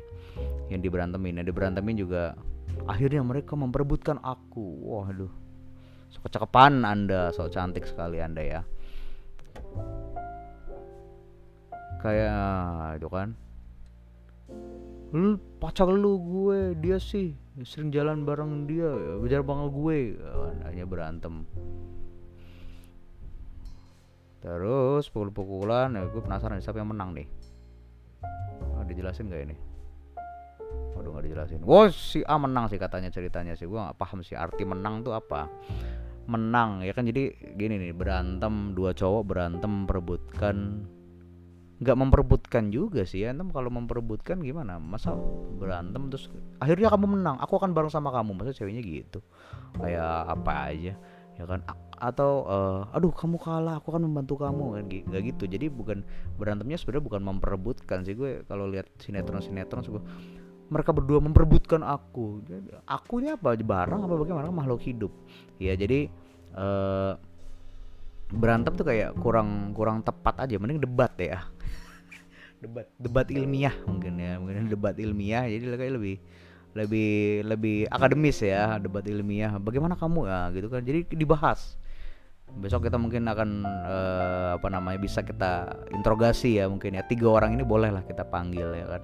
yang 0.71 0.81
diberantemin. 0.83 1.43
Yang 1.43 1.49
diberantemin 1.51 1.97
juga 1.99 2.39
akhirnya 2.87 3.23
mereka 3.23 3.55
memperebutkan 3.55 4.19
aku. 4.23 4.65
Waduh. 4.87 5.33
So 6.13 6.21
kecekepan 6.21 6.85
anda 6.85 7.33
so 7.33 7.49
cantik 7.49 7.89
sekali 7.89 8.21
anda 8.21 8.43
ya. 8.43 8.61
Kayak 12.03 13.01
itu 13.01 13.09
kan. 13.09 13.29
Lu 15.13 15.37
pacar 15.61 15.93
lu 15.93 16.19
gue 16.25 16.73
dia 16.81 16.97
sih 16.97 17.37
sering 17.69 17.93
jalan 17.93 18.25
bareng 18.25 18.65
dia 18.65 18.89
bicara 19.21 19.45
banget 19.45 19.69
gue. 19.73 19.99
Hanya 20.69 20.85
berantem. 20.85 21.45
Terus 24.43 25.07
pukul-pukulan 25.13 25.95
ya 25.95 26.03
gue 26.11 26.23
penasaran 26.23 26.59
siapa 26.59 26.83
yang 26.83 26.91
menang 26.91 27.15
nih. 27.15 27.29
Ah, 28.75 28.83
dijelasin 28.83 29.31
gak 29.31 29.47
ini 29.47 29.72
waduh 31.03 31.19
nggak 31.19 31.25
dijelasin. 31.27 31.61
Wow 31.67 31.91
si 31.91 32.23
A 32.23 32.39
menang 32.39 32.71
sih 32.71 32.79
katanya 32.79 33.11
ceritanya 33.11 33.59
sih. 33.59 33.67
Gue 33.67 33.83
nggak 33.83 33.99
paham 33.99 34.23
sih 34.23 34.39
arti 34.39 34.63
menang 34.63 35.03
tuh 35.03 35.19
apa. 35.19 35.51
Menang 36.31 36.87
ya 36.87 36.95
kan? 36.95 37.03
Jadi 37.03 37.35
gini 37.59 37.83
nih 37.83 37.91
berantem 37.91 38.71
dua 38.79 38.95
cowok 38.95 39.23
berantem 39.27 39.91
perebutkan. 39.91 40.87
Nggak 41.83 41.99
memperebutkan 41.99 42.71
juga 42.71 43.03
sih 43.03 43.27
ya. 43.27 43.35
Kalau 43.35 43.67
memperebutkan 43.67 44.39
gimana? 44.39 44.79
Masa 44.79 45.19
berantem 45.59 46.07
terus 46.07 46.31
akhirnya 46.63 46.95
kamu 46.95 47.19
menang 47.19 47.43
aku 47.43 47.59
akan 47.59 47.75
bareng 47.75 47.91
sama 47.91 48.15
kamu. 48.15 48.39
Masa 48.39 48.55
ceweknya 48.55 48.87
gitu? 48.87 49.19
Kayak 49.83 50.31
apa 50.31 50.71
aja 50.71 50.95
ya 51.35 51.45
kan? 51.51 51.67
Atau 51.99 52.47
uh, 52.47 52.87
aduh 52.95 53.11
kamu 53.11 53.43
kalah 53.43 53.83
aku 53.83 53.91
akan 53.91 54.07
membantu 54.07 54.39
kamu. 54.39 54.79
Kan 54.79 54.85
nggak 55.11 55.23
gitu. 55.35 55.51
Jadi 55.51 55.67
bukan 55.67 56.07
berantemnya 56.39 56.79
sebenarnya 56.79 57.03
bukan 57.03 57.23
memperebutkan 57.27 58.07
sih. 58.07 58.15
Gue 58.15 58.47
kalau 58.47 58.71
lihat 58.71 58.87
sinetron 59.03 59.43
sinetron 59.43 59.83
sebuah 59.83 60.07
mereka 60.73 60.91
berdua 60.97 61.21
memperebutkan 61.21 61.85
aku. 61.85 62.41
Akunya 62.89 63.37
apa? 63.37 63.53
Barang 63.61 64.09
apa 64.09 64.15
bagaimana? 64.17 64.49
Makhluk 64.49 64.81
hidup. 64.89 65.13
Ya 65.61 65.77
jadi 65.77 66.09
uh, 66.57 67.21
berantem 68.33 68.73
tuh 68.73 68.89
kayak 68.89 69.13
kurang 69.21 69.77
kurang 69.77 70.01
tepat 70.01 70.49
aja. 70.49 70.57
Mending 70.57 70.81
debat 70.81 71.13
ya. 71.21 71.45
Debat. 72.65 72.89
Debat 72.97 73.27
ilmiah 73.29 73.77
mungkin 73.85 74.17
ya. 74.17 74.41
Mungkin 74.41 74.73
debat 74.73 74.97
ilmiah. 74.97 75.45
Jadi 75.45 75.69
kayak 75.77 75.95
lebih 76.01 76.17
lebih 76.73 77.13
lebih 77.45 77.77
akademis 77.93 78.41
ya. 78.41 78.81
Debat 78.81 79.05
ilmiah. 79.05 79.61
Bagaimana 79.61 79.95
kamu? 80.01 80.25
Ya 80.25 80.41
gitu 80.57 80.73
kan. 80.73 80.81
Jadi 80.81 81.13
dibahas. 81.13 81.77
Besok 82.53 82.89
kita 82.89 83.01
mungkin 83.01 83.25
akan 83.29 83.65
uh, 83.65 84.51
apa 84.61 84.69
namanya 84.69 85.01
bisa 85.01 85.25
kita 85.25 85.73
interogasi 85.93 86.61
ya 86.61 86.69
mungkin 86.69 86.97
ya. 86.97 87.05
Tiga 87.05 87.29
orang 87.29 87.57
ini 87.57 87.65
boleh 87.65 87.93
lah 87.93 88.05
kita 88.05 88.25
panggil 88.29 88.73
ya 88.73 88.87
kan 88.99 89.03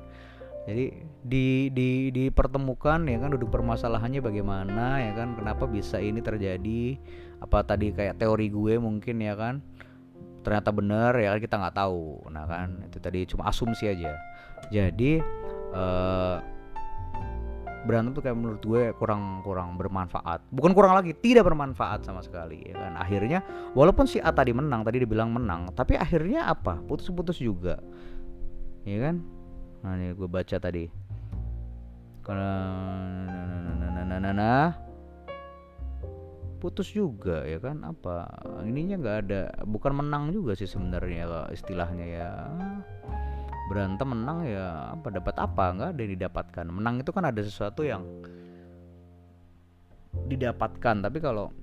jadi 0.64 0.84
di 1.24 1.68
di 1.70 2.08
dipertemukan 2.08 3.04
ya 3.04 3.18
kan 3.20 3.36
duduk 3.36 3.52
permasalahannya 3.52 4.24
bagaimana 4.24 5.00
ya 5.00 5.12
kan 5.12 5.36
kenapa 5.36 5.68
bisa 5.68 6.00
ini 6.00 6.24
terjadi 6.24 6.96
apa 7.38 7.62
tadi 7.62 7.94
kayak 7.94 8.18
teori 8.18 8.50
gue 8.50 8.74
mungkin 8.80 9.22
ya 9.22 9.38
kan 9.38 9.62
ternyata 10.42 10.70
benar 10.72 11.12
ya 11.18 11.36
kan 11.36 11.40
kita 11.44 11.56
nggak 11.60 11.76
tahu 11.76 12.24
nah 12.32 12.48
kan 12.48 12.88
itu 12.88 12.98
tadi 12.98 13.28
cuma 13.28 13.50
asumsi 13.50 13.84
aja. 13.90 14.16
Jadi 14.72 15.20
uh, 15.76 16.36
berantem 17.86 18.12
tuh 18.12 18.22
kayak 18.24 18.36
menurut 18.36 18.62
gue 18.64 18.82
kurang 18.96 19.44
kurang 19.44 19.76
bermanfaat. 19.76 20.44
Bukan 20.50 20.72
kurang 20.72 20.96
lagi 20.96 21.14
tidak 21.14 21.46
bermanfaat 21.46 22.04
sama 22.04 22.24
sekali 22.24 22.64
ya 22.64 22.74
kan. 22.76 22.96
Akhirnya 22.96 23.44
walaupun 23.76 24.08
si 24.08 24.18
A 24.24 24.32
tadi 24.32 24.56
menang 24.56 24.82
tadi 24.82 25.04
dibilang 25.04 25.30
menang 25.30 25.70
tapi 25.76 25.94
akhirnya 26.00 26.48
apa? 26.48 26.80
Putus-putus 26.84 27.38
juga 27.38 27.78
ya 28.88 29.04
kan 29.04 29.20
nah 29.78 29.94
ini 29.94 30.10
gue 30.14 30.28
baca 30.28 30.56
tadi. 30.58 30.90
Karena 34.28 34.72
putus 36.58 36.90
juga 36.90 37.46
ya 37.46 37.62
kan? 37.62 37.80
Apa? 37.86 38.26
Ininya 38.66 38.98
nggak 38.98 39.18
ada. 39.24 39.42
Bukan 39.64 39.94
menang 39.94 40.34
juga 40.34 40.58
sih 40.58 40.66
sebenarnya 40.66 41.48
istilahnya 41.54 42.06
ya. 42.06 42.30
Berantem 43.70 44.08
menang 44.10 44.44
ya 44.44 44.92
apa? 44.92 45.08
Dapat 45.08 45.34
apa? 45.38 45.64
Nggak 45.72 45.88
ada 45.94 46.00
yang 46.02 46.12
didapatkan. 46.18 46.66
Menang 46.68 46.94
itu 47.00 47.10
kan 47.14 47.24
ada 47.24 47.40
sesuatu 47.40 47.86
yang 47.86 48.04
didapatkan. 50.28 50.96
Tapi 51.00 51.18
kalau 51.22 51.54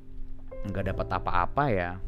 nggak 0.65 0.95
dapat 0.95 1.07
apa-apa 1.13 1.63
ya 1.69 2.01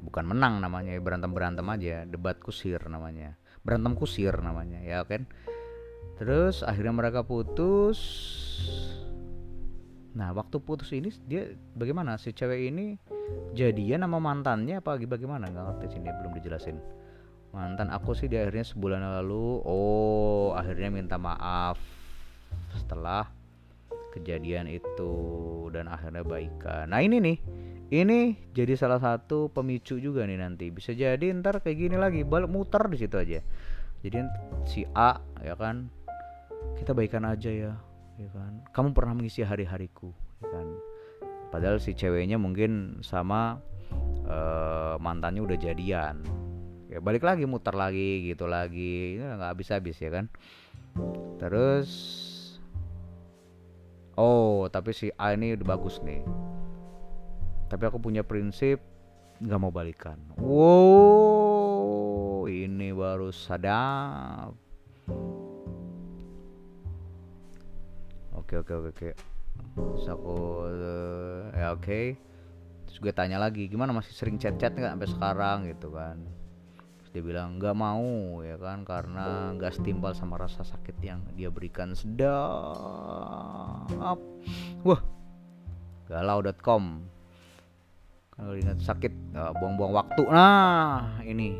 bukan 0.00 0.24
menang 0.24 0.64
namanya 0.64 0.96
berantem 1.02 1.34
berantem 1.34 1.66
aja. 1.68 2.08
Debat 2.08 2.40
kusir 2.40 2.80
namanya 2.88 3.36
berantem 3.64 3.96
kusir 3.96 4.36
namanya 4.44 4.78
ya 4.84 5.02
kan? 5.08 5.24
Terus 6.20 6.62
akhirnya 6.62 6.94
mereka 6.94 7.26
putus. 7.26 7.98
Nah 10.14 10.30
waktu 10.30 10.62
putus 10.62 10.94
ini 10.94 11.10
dia 11.26 11.56
bagaimana? 11.74 12.14
Si 12.20 12.30
cewek 12.30 12.70
ini 12.70 12.94
jadian 13.56 14.06
sama 14.06 14.22
mantannya 14.22 14.78
apa 14.78 15.00
bagaimana? 15.00 15.50
Nggak 15.50 15.64
ngerti 15.74 15.98
sini 15.98 16.08
belum 16.12 16.32
dijelasin. 16.38 16.78
Mantan 17.50 17.90
aku 17.90 18.14
sih 18.14 18.30
di 18.30 18.38
akhirnya 18.38 18.66
sebulan 18.66 19.02
lalu 19.22 19.62
oh 19.62 20.54
akhirnya 20.54 20.90
minta 20.90 21.18
maaf 21.18 21.78
setelah 22.74 23.26
kejadian 24.14 24.70
itu 24.70 25.14
dan 25.74 25.90
akhirnya 25.90 26.22
baikan. 26.22 26.90
Nah 26.90 27.02
ini 27.02 27.18
nih 27.18 27.36
ini 27.94 28.34
jadi 28.50 28.74
salah 28.74 28.98
satu 28.98 29.54
pemicu 29.54 30.02
juga 30.02 30.26
nih 30.26 30.42
nanti. 30.42 30.74
Bisa 30.74 30.90
jadi 30.90 31.30
ntar 31.38 31.62
kayak 31.62 31.78
gini 31.78 31.94
lagi 31.94 32.26
balik 32.26 32.50
muter 32.50 32.82
di 32.90 32.98
situ 32.98 33.14
aja. 33.14 33.38
Jadi 34.02 34.18
si 34.66 34.82
A 34.98 35.22
ya 35.38 35.54
kan? 35.54 35.86
Kita 36.74 36.90
baikan 36.90 37.22
aja 37.22 37.50
ya 37.54 37.72
ya 38.18 38.28
kan? 38.34 38.66
Kamu 38.74 38.90
pernah 38.90 39.14
mengisi 39.14 39.46
hari-hariku 39.46 40.10
ya 40.42 40.48
kan? 40.50 40.66
Padahal 41.54 41.78
si 41.78 41.94
ceweknya 41.94 42.34
mungkin 42.34 42.98
sama 43.06 43.62
uh, 44.26 44.98
mantannya 44.98 45.46
udah 45.46 45.54
jadian. 45.54 46.18
Ya 46.90 46.98
balik 46.98 47.22
lagi 47.22 47.46
muter 47.46 47.78
lagi 47.78 48.26
gitu 48.26 48.50
lagi. 48.50 49.22
Ini 49.22 49.38
nggak 49.38 49.50
habis-habis 49.54 50.02
ya 50.02 50.10
kan? 50.10 50.26
Terus 51.38 51.90
oh 54.18 54.66
tapi 54.66 54.90
si 54.90 55.14
A 55.14 55.34
ini 55.34 55.54
udah 55.54 55.66
bagus 55.78 56.02
nih 56.02 56.22
tapi 57.74 57.90
aku 57.90 57.98
punya 57.98 58.22
prinsip 58.22 58.78
nggak 59.42 59.58
mau 59.58 59.74
balikan. 59.74 60.14
Wow 60.38 62.14
ini 62.46 62.94
baru 62.94 63.34
sadap. 63.34 64.54
Oke 68.38 68.62
oke 68.62 68.72
oke 68.78 68.94
oke. 68.94 69.10
Terus 69.74 70.06
aku 70.06 70.70
uh, 70.70 71.50
ya 71.50 71.74
oke. 71.74 71.82
Okay. 71.82 72.14
terus 72.86 73.10
gue 73.10 73.10
tanya 73.10 73.42
lagi 73.42 73.66
gimana 73.66 73.90
masih 73.90 74.14
sering 74.14 74.38
chat 74.38 74.54
chat 74.54 74.70
nggak 74.70 74.94
sampai 74.94 75.10
sekarang? 75.10 75.66
Gitu 75.66 75.90
kan. 75.90 76.22
Terus 77.02 77.10
dia 77.10 77.26
bilang 77.26 77.58
nggak 77.58 77.74
mau 77.74 78.38
ya 78.46 78.54
kan 78.54 78.86
karena 78.86 79.50
nggak 79.58 79.82
setimpal 79.82 80.14
sama 80.14 80.38
rasa 80.38 80.62
sakit 80.62 80.94
yang 81.02 81.26
dia 81.34 81.50
berikan. 81.50 81.90
Sedap. 81.98 83.90
Wah 84.86 85.02
galau.com 86.04 87.00
kalau 88.34 88.58
ingat 88.58 88.82
sakit 88.82 89.12
buang 89.30 89.54
buang-buang 89.78 89.92
waktu. 89.94 90.22
Nah 90.26 91.22
ini. 91.22 91.54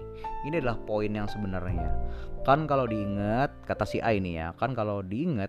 Ini 0.44 0.60
adalah 0.60 0.76
poin 0.76 1.08
yang 1.08 1.24
sebenarnya. 1.30 1.88
Kan 2.44 2.68
kalau 2.68 2.84
diingat 2.84 3.54
kata 3.64 3.88
si 3.88 4.02
A 4.04 4.12
ini 4.12 4.36
ya 4.36 4.52
kan 4.60 4.76
kalau 4.76 5.00
diingat 5.00 5.48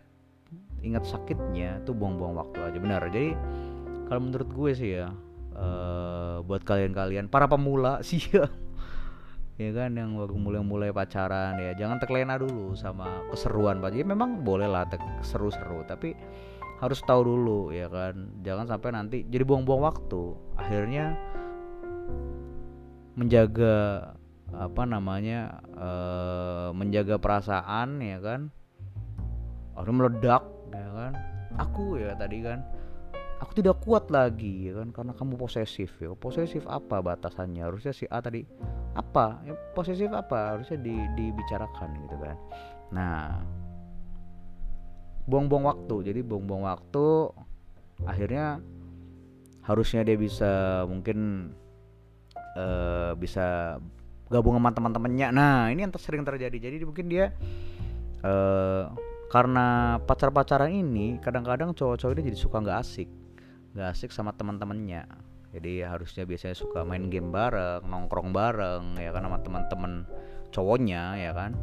ingat 0.85 1.03
sakitnya 1.03 1.83
tuh 1.83 1.97
buang-buang 1.97 2.37
waktu 2.37 2.59
aja. 2.61 2.77
Benar. 2.79 3.01
Jadi 3.09 3.35
kalau 4.07 4.21
menurut 4.21 4.49
gue 4.53 4.71
sih 4.71 4.89
ya 5.01 5.11
uh, 5.57 6.39
buat 6.45 6.61
kalian-kalian 6.63 7.27
para 7.27 7.49
pemula 7.49 7.99
sih 8.07 8.21
ya 8.31 8.47
ya 9.55 9.71
kan 9.71 9.95
yang 9.95 10.19
baru 10.19 10.35
mulai-mulai 10.35 10.91
pacaran 10.91 11.55
ya 11.55 11.71
jangan 11.79 11.95
terlena 11.97 12.37
dulu 12.37 12.77
sama 12.77 13.25
keseruan 13.33 13.81
pak. 13.81 13.97
Jadi 13.97 14.05
memang 14.07 14.45
boleh 14.45 14.69
lah 14.69 14.87
seru-seru 15.25 15.83
tapi 15.89 16.13
harus 16.79 16.99
tahu 17.03 17.21
dulu 17.23 17.71
ya 17.71 17.87
kan? 17.87 18.31
Jangan 18.43 18.65
sampai 18.67 18.89
nanti 18.91 19.17
jadi 19.27 19.43
buang-buang 19.47 19.83
waktu. 19.83 20.23
Akhirnya 20.59 21.15
menjaga 23.15 23.75
apa 24.55 24.83
namanya 24.87 25.63
uh, 25.75 26.69
menjaga 26.75 27.19
perasaan 27.19 27.99
ya 28.03 28.19
kan? 28.19 28.51
Harus 29.75 29.93
meledak 29.95 30.43
ya 30.71 30.89
kan? 30.91 31.13
Aku 31.55 31.95
ya 31.95 32.15
tadi 32.19 32.43
kan 32.43 32.63
aku 33.39 33.51
tidak 33.59 33.83
kuat 33.83 34.07
lagi 34.11 34.71
ya 34.71 34.79
kan? 34.79 34.91
Karena 34.95 35.11
kamu 35.15 35.35
posesif 35.35 35.91
ya. 35.99 36.11
Posesif 36.15 36.63
apa 36.67 37.03
batasannya? 37.03 37.63
Harusnya 37.63 37.91
si 37.91 38.07
A 38.07 38.19
tadi 38.23 38.43
apa? 38.95 39.43
Ya, 39.43 39.53
posesif 39.75 40.11
apa? 40.11 40.55
Harusnya 40.55 40.79
di, 40.79 40.95
dibicarakan 41.15 41.89
gitu 42.07 42.15
kan? 42.19 42.37
Nah 42.95 43.19
buang-buang 45.25 45.65
waktu. 45.65 45.95
Jadi 46.13 46.19
buang-buang 46.21 46.65
waktu 46.65 47.33
akhirnya 48.05 48.59
harusnya 49.65 50.05
dia 50.05 50.17
bisa 50.17 50.83
mungkin 50.85 51.49
uh, 52.57 53.17
bisa 53.17 53.77
gabung 54.29 54.57
sama 54.57 54.73
teman-temannya. 54.73 55.27
Nah 55.33 55.69
ini 55.73 55.85
yang 55.85 55.93
sering 55.97 56.25
terjadi. 56.25 56.57
Jadi 56.57 56.85
mungkin 56.85 57.05
dia 57.09 57.33
uh, 58.21 58.89
karena 59.29 59.97
pacar-pacaran 60.05 60.69
ini 60.69 61.17
kadang-kadang 61.19 61.73
cowok-cowok 61.73 62.13
ini 62.17 62.29
jadi 62.33 62.39
suka 62.39 62.61
nggak 62.61 62.79
asik. 62.81 63.09
Nggak 63.73 63.87
asik 63.91 64.09
sama 64.13 64.31
teman-temannya. 64.37 65.05
Jadi 65.55 65.87
harusnya 65.87 66.27
biasanya 66.27 66.55
suka 66.55 66.83
main 66.83 67.07
game 67.07 67.31
bareng 67.31 67.87
nongkrong 67.87 68.35
bareng 68.35 68.99
ya 68.99 69.15
kan 69.15 69.23
sama 69.23 69.39
teman-teman 69.39 70.03
cowoknya 70.51 71.15
ya 71.15 71.31
kan 71.31 71.55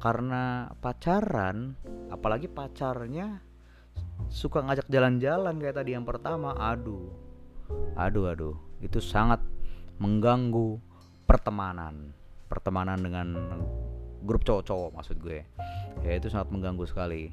karena 0.00 0.72
pacaran 0.80 1.76
apalagi 2.08 2.48
pacarnya 2.48 3.44
suka 4.32 4.64
ngajak 4.64 4.88
jalan-jalan 4.88 5.60
kayak 5.60 5.76
tadi 5.76 5.92
yang 5.92 6.08
pertama 6.08 6.56
aduh. 6.56 7.12
Aduh 8.00 8.32
aduh. 8.32 8.56
Itu 8.80 8.98
sangat 9.04 9.44
mengganggu 10.00 10.80
pertemanan. 11.28 12.16
Pertemanan 12.48 12.98
dengan 12.98 13.28
grup 14.24 14.42
cowok-cowok 14.48 14.90
maksud 14.96 15.16
gue. 15.20 15.44
Ya 16.00 16.16
itu 16.16 16.32
sangat 16.32 16.48
mengganggu 16.48 16.88
sekali. 16.88 17.30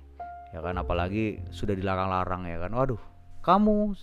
Ya 0.51 0.59
kan 0.59 0.75
apalagi 0.75 1.39
sudah 1.55 1.71
dilarang-larang 1.71 2.51
ya 2.51 2.59
kan. 2.59 2.75
Waduh 2.75 2.99
kamu 3.47 3.95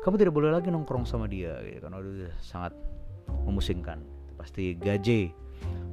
kamu 0.00 0.14
tidak 0.16 0.32
boleh 0.32 0.48
lagi 0.48 0.72
nongkrong 0.72 1.04
sama 1.04 1.28
dia 1.28 1.60
gitu 1.68 1.84
kan. 1.84 1.92
Waduh 1.92 2.32
sangat 2.40 2.72
memusingkan. 3.44 4.00
Pasti 4.40 4.72
gaje 4.80 5.28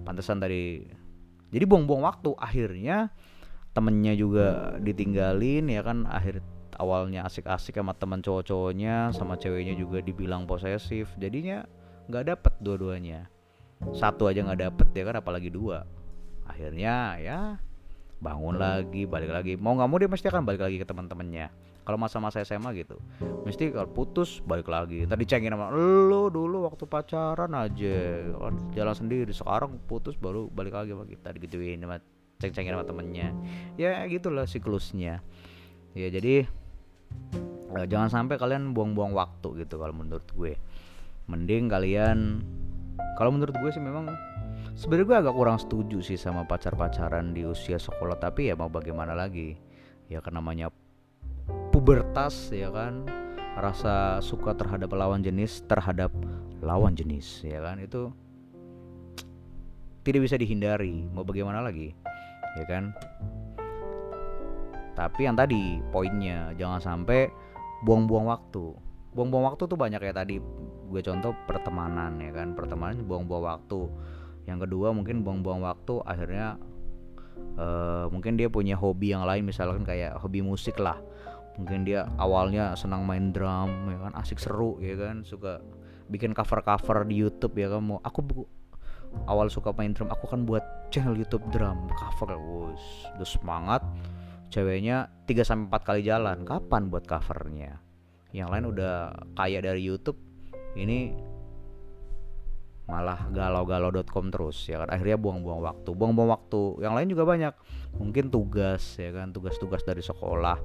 pantesan 0.08 0.40
tadi 0.40 0.82
jadi 1.50 1.66
buang-buang 1.66 2.06
waktu. 2.06 2.34
Akhirnya 2.38 3.14
temennya 3.74 4.14
juga 4.18 4.78
ditinggalin 4.82 5.70
ya 5.70 5.82
kan. 5.82 6.06
Akhir 6.10 6.42
awalnya 6.78 7.26
asik-asik 7.26 7.76
sama 7.78 7.94
teman 7.98 8.24
cowok-cowoknya 8.24 9.12
sama 9.12 9.36
ceweknya 9.36 9.76
juga 9.76 10.00
dibilang 10.02 10.46
posesif. 10.46 11.10
Jadinya 11.18 11.66
nggak 12.10 12.24
dapet 12.36 12.54
dua-duanya. 12.62 13.30
Satu 13.96 14.28
aja 14.28 14.44
nggak 14.44 14.62
dapet 14.62 14.88
ya 14.94 15.04
kan 15.10 15.16
apalagi 15.20 15.50
dua. 15.50 15.86
Akhirnya 16.46 17.18
ya 17.22 17.40
bangun 18.20 18.60
lagi 18.60 19.10
balik 19.10 19.32
lagi. 19.32 19.54
Mau 19.58 19.74
nggak 19.78 19.90
mau 19.90 19.98
dia 19.98 20.10
mesti 20.12 20.28
akan 20.30 20.44
balik 20.46 20.62
lagi 20.62 20.78
ke 20.78 20.86
teman-temannya 20.86 21.50
kalau 21.90 21.98
masa-masa 21.98 22.46
SMA 22.46 22.70
gitu 22.78 23.02
mesti 23.50 23.74
kalau 23.74 23.90
putus 23.90 24.46
balik 24.46 24.70
lagi. 24.70 25.10
Tadi 25.10 25.24
cengin 25.26 25.58
sama 25.58 25.74
lo 25.74 26.30
dulu 26.30 26.70
waktu 26.70 26.86
pacaran 26.86 27.50
aja 27.58 28.30
jalan 28.78 28.96
sendiri. 28.96 29.34
Sekarang 29.34 29.82
putus 29.90 30.14
baru 30.14 30.46
balik 30.54 30.78
lagi 30.78 30.94
sama 30.94 31.10
kita. 31.10 31.34
Digituin 31.34 31.82
sama 31.82 31.98
ceng-cengin 32.38 32.78
sama 32.78 32.86
temennya. 32.86 33.34
Ya 33.74 34.06
gitulah 34.06 34.46
siklusnya. 34.46 35.26
Ya 35.98 36.08
jadi 36.14 36.46
eh, 37.74 37.86
jangan 37.90 38.14
sampai 38.14 38.38
kalian 38.38 38.78
buang-buang 38.78 39.18
waktu 39.18 39.66
gitu 39.66 39.82
kalau 39.82 39.98
menurut 39.98 40.30
gue. 40.38 40.54
Mending 41.26 41.66
kalian 41.74 42.46
kalau 43.18 43.34
menurut 43.34 43.58
gue 43.58 43.70
sih 43.74 43.82
memang 43.82 44.14
sebenarnya 44.78 45.06
gue 45.10 45.18
agak 45.26 45.36
kurang 45.36 45.58
setuju 45.58 46.06
sih 46.06 46.22
sama 46.22 46.46
pacar-pacaran 46.46 47.34
di 47.34 47.50
usia 47.50 47.82
sekolah. 47.82 48.22
Tapi 48.22 48.52
ya 48.52 48.54
mau 48.54 48.70
bagaimana 48.70 49.18
lagi? 49.18 49.58
Ya 50.06 50.22
kan 50.22 50.38
namanya 50.38 50.70
pubertas 51.80 52.52
ya 52.52 52.68
kan? 52.76 53.08
Rasa 53.56 54.20
suka 54.20 54.52
terhadap 54.52 54.92
lawan 54.92 55.24
jenis 55.24 55.64
terhadap 55.64 56.12
lawan 56.60 56.92
jenis 56.92 57.40
ya 57.40 57.64
kan? 57.64 57.80
Itu 57.80 58.12
tidak 60.04 60.28
bisa 60.28 60.36
dihindari. 60.36 61.08
Mau 61.16 61.24
bagaimana 61.24 61.64
lagi? 61.64 61.96
Ya 62.60 62.68
kan? 62.68 62.92
Tapi 64.92 65.24
yang 65.24 65.40
tadi 65.40 65.80
poinnya 65.96 66.52
jangan 66.60 66.84
sampai 66.84 67.32
buang-buang 67.88 68.28
waktu. 68.28 68.76
Buang-buang 69.16 69.56
waktu 69.56 69.64
tuh 69.72 69.80
banyak 69.80 70.04
ya 70.04 70.12
tadi. 70.12 70.36
Gue 70.92 71.00
contoh 71.00 71.32
pertemanan 71.48 72.20
ya 72.20 72.36
kan? 72.36 72.60
Pertemanan 72.60 73.08
buang-buang 73.08 73.48
waktu. 73.56 73.88
Yang 74.52 74.68
kedua 74.68 74.92
mungkin 74.92 75.24
buang-buang 75.24 75.64
waktu 75.64 76.04
akhirnya 76.04 76.60
uh, 77.56 78.12
mungkin 78.12 78.36
dia 78.36 78.52
punya 78.52 78.76
hobi 78.76 79.16
yang 79.16 79.24
lain. 79.24 79.48
Misalkan 79.48 79.88
kayak 79.88 80.20
hobi 80.20 80.44
musik 80.44 80.76
lah 80.76 81.00
mungkin 81.58 81.88
dia 81.88 82.06
awalnya 82.22 82.78
senang 82.78 83.08
main 83.08 83.32
drum 83.32 83.90
ya 83.90 83.98
kan 83.98 84.14
asik 84.20 84.38
seru 84.38 84.78
ya 84.84 84.96
kan 85.00 85.26
suka 85.26 85.64
bikin 86.10 86.34
cover-cover 86.34 87.06
di 87.06 87.22
YouTube 87.22 87.56
ya 87.58 87.70
kan 87.70 87.82
mau 87.86 87.98
aku 88.02 88.20
bu 88.26 88.42
awal 89.26 89.50
suka 89.50 89.74
main 89.74 89.94
drum 89.94 90.10
aku 90.10 90.30
kan 90.30 90.46
buat 90.46 90.62
channel 90.94 91.18
YouTube 91.18 91.46
drum 91.50 91.90
cover 91.94 92.38
wus 92.38 92.84
udah 93.18 93.30
semangat. 93.30 93.82
Ceweknya 94.50 95.14
3 95.30 95.46
sampai 95.46 95.78
4 95.78 95.86
kali 95.86 96.02
jalan 96.02 96.42
kapan 96.42 96.90
buat 96.90 97.06
covernya? 97.06 97.78
Yang 98.34 98.50
lain 98.50 98.66
udah 98.74 98.94
kaya 99.38 99.62
dari 99.62 99.86
YouTube 99.86 100.18
ini 100.74 101.14
malah 102.90 103.30
galau-galau.com 103.30 104.34
terus 104.34 104.66
ya 104.66 104.82
kan 104.82 104.90
akhirnya 104.90 105.22
buang-buang 105.22 105.62
waktu 105.62 105.94
buang-buang 105.94 106.34
waktu 106.34 106.82
yang 106.82 106.98
lain 106.98 107.14
juga 107.14 107.30
banyak. 107.30 107.54
Mungkin 108.02 108.34
tugas 108.34 108.98
ya 108.98 109.14
kan 109.14 109.30
tugas-tugas 109.30 109.86
dari 109.86 110.02
sekolah 110.02 110.58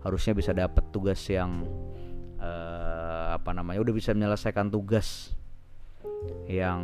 harusnya 0.00 0.32
bisa 0.32 0.50
dapat 0.56 0.84
tugas 0.92 1.20
yang 1.28 1.64
uh, 2.40 3.36
apa 3.36 3.50
namanya 3.52 3.84
udah 3.84 3.94
bisa 3.94 4.16
menyelesaikan 4.16 4.72
tugas 4.72 5.36
yang 6.48 6.80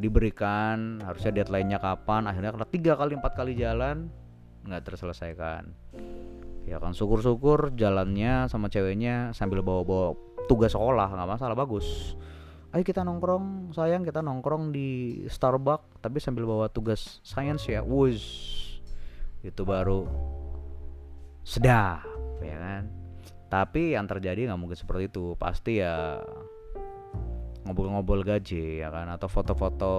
diberikan 0.00 1.04
harusnya 1.04 1.42
deadline-nya 1.42 1.80
kapan 1.80 2.24
akhirnya 2.24 2.56
karena 2.56 2.68
tiga 2.68 2.92
kali 2.96 3.12
empat 3.16 3.32
kali 3.36 3.52
jalan 3.56 4.08
nggak 4.64 4.82
terselesaikan. 4.84 5.72
Ya 6.68 6.76
kan 6.78 6.92
syukur-syukur 6.92 7.72
jalannya 7.74 8.46
sama 8.46 8.68
ceweknya 8.68 9.32
sambil 9.32 9.64
bawa-bawa 9.64 10.14
tugas 10.46 10.76
sekolah 10.76 11.12
nggak 11.12 11.30
masalah 11.36 11.56
bagus. 11.56 12.16
Ayo 12.70 12.86
kita 12.86 13.02
nongkrong 13.02 13.74
sayang 13.74 14.06
kita 14.06 14.22
nongkrong 14.22 14.70
di 14.70 15.20
Starbucks 15.26 15.98
tapi 15.98 16.22
sambil 16.22 16.46
bawa 16.46 16.70
tugas 16.70 17.18
science 17.26 17.66
ya 17.66 17.82
wus 17.82 18.22
itu 19.42 19.64
baru 19.66 20.06
sedap 21.42 22.09
ya 22.40 22.56
kan? 22.58 22.82
Tapi 23.50 23.98
yang 23.98 24.06
terjadi 24.06 24.46
nggak 24.46 24.60
mungkin 24.60 24.78
seperti 24.78 25.10
itu. 25.10 25.34
Pasti 25.34 25.82
ya 25.82 26.20
ngobrol-ngobrol 27.66 28.22
gaji 28.22 28.80
ya 28.80 28.88
kan? 28.88 29.10
Atau 29.10 29.26
foto-foto 29.26 29.92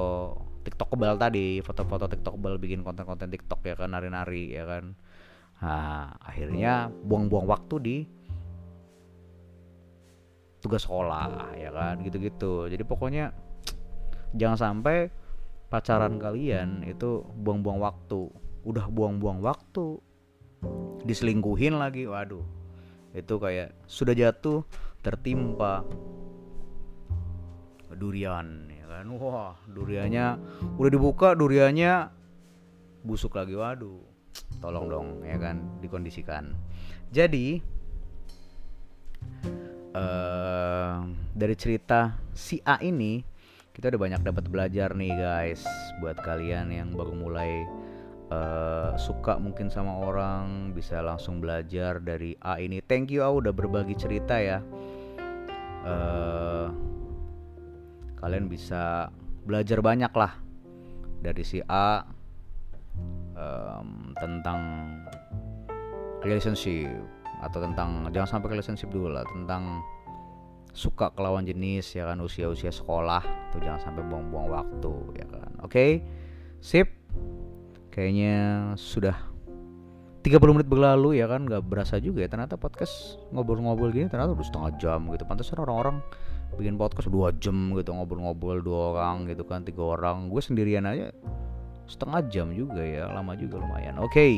TikTok 0.62 0.94
kebal 0.94 1.18
tadi 1.18 1.58
foto-foto 1.66 2.06
TikTok 2.06 2.38
kebal 2.38 2.62
bikin 2.62 2.86
konten-konten 2.86 3.30
TikTok 3.30 3.62
ya 3.66 3.76
kan? 3.76 3.92
Nari-nari 3.92 4.56
ya 4.56 4.64
kan? 4.66 4.96
Nah 5.62 6.16
akhirnya 6.24 6.90
buang-buang 6.90 7.46
waktu 7.46 7.76
di 7.82 7.98
tugas 10.62 10.86
sekolah 10.86 11.58
ya 11.58 11.70
kan? 11.76 12.00
Gitu-gitu. 12.06 12.72
Jadi 12.72 12.84
pokoknya 12.88 13.36
jangan 14.32 14.58
sampai 14.58 15.12
pacaran 15.68 16.20
kalian 16.20 16.88
itu 16.88 17.24
buang-buang 17.42 17.80
waktu. 17.84 18.32
Udah 18.64 18.88
buang-buang 18.88 19.42
waktu 19.42 20.00
diselingkuhin 21.06 21.78
lagi. 21.78 22.06
Waduh 22.06 22.44
itu 23.12 23.36
kayak 23.36 23.76
sudah 23.86 24.16
jatuh 24.16 24.64
tertimpa 25.04 25.84
durian 27.92 28.72
ya 28.72 28.86
kan? 28.88 29.06
Wah 29.18 29.56
duriannya 29.68 30.26
udah 30.80 30.92
dibuka 30.92 31.34
duriannya 31.36 32.10
busuk 33.04 33.36
lagi. 33.36 33.58
Waduh 33.58 34.00
tolong 34.62 34.88
dong 34.88 35.08
ya 35.26 35.38
kan 35.42 35.62
dikondisikan. 35.82 36.56
Jadi 37.12 37.60
uh, 39.96 41.04
dari 41.36 41.56
cerita 41.60 42.16
si 42.32 42.64
A 42.64 42.80
ini 42.80 43.24
kita 43.72 43.92
udah 43.92 44.02
banyak 44.02 44.22
dapat 44.24 44.46
belajar 44.52 44.92
nih 44.96 45.16
guys 45.16 45.64
buat 46.04 46.20
kalian 46.20 46.72
yang 46.72 46.90
baru 46.92 47.16
mulai 47.16 47.64
uh, 48.32 48.96
suka 48.96 49.36
mungkin 49.38 49.68
sama 49.68 50.00
orang 50.00 50.72
bisa 50.72 51.04
langsung 51.04 51.44
belajar 51.44 52.00
dari 52.00 52.34
A 52.40 52.58
ini. 52.58 52.80
Thank 52.80 53.12
you 53.12 53.22
A 53.22 53.30
udah 53.30 53.52
berbagi 53.52 53.94
cerita 54.00 54.40
ya. 54.40 54.64
Uh, 55.82 56.72
kalian 58.22 58.48
bisa 58.48 59.10
belajar 59.44 59.82
banyak 59.82 60.14
lah 60.14 60.38
dari 61.26 61.42
si 61.42 61.60
A 61.66 62.06
um, 63.34 64.14
tentang 64.16 64.60
relationship 66.22 67.02
atau 67.42 67.58
tentang 67.58 68.06
jangan 68.14 68.38
sampai 68.38 68.54
relationship 68.54 68.94
dulu 68.94 69.10
lah 69.10 69.26
tentang 69.26 69.82
suka 70.72 71.10
ke 71.12 71.20
lawan 71.20 71.44
jenis 71.44 71.98
ya 71.98 72.08
kan 72.08 72.22
usia-usia 72.22 72.72
sekolah 72.72 73.26
tuh 73.52 73.60
jangan 73.60 73.82
sampai 73.82 74.06
buang-buang 74.06 74.48
waktu 74.54 74.94
ya 75.18 75.26
kan. 75.28 75.52
Oke? 75.66 75.74
Okay? 75.74 75.92
sip 76.62 77.01
kayaknya 77.92 78.36
sudah 78.80 79.14
30 80.22 80.38
menit 80.54 80.70
berlalu 80.70 81.18
ya 81.18 81.26
kan 81.26 81.50
nggak 81.50 81.66
berasa 81.66 81.98
juga 81.98 82.26
ya. 82.26 82.30
Ternyata 82.30 82.56
podcast 82.56 83.18
ngobrol-ngobrol 83.34 83.90
gini 83.90 84.06
ternyata 84.08 84.38
udah 84.38 84.46
setengah 84.46 84.72
jam 84.78 85.00
gitu. 85.10 85.24
Pantasan 85.26 85.60
orang-orang 85.62 85.98
bikin 86.56 86.76
podcast 86.78 87.10
dua 87.10 87.34
jam 87.42 87.74
gitu 87.74 87.96
ngobrol-ngobrol 87.96 88.62
dua 88.62 88.80
orang 88.94 89.26
gitu 89.26 89.42
kan 89.44 89.66
tiga 89.66 89.98
orang. 89.98 90.30
Gue 90.30 90.42
sendirian 90.42 90.86
aja 90.86 91.10
setengah 91.90 92.24
jam 92.32 92.48
juga 92.56 92.80
ya 92.86 93.10
lama 93.10 93.34
juga 93.34 93.60
lumayan. 93.60 93.98
Oke 94.00 94.14
okay. 94.14 94.34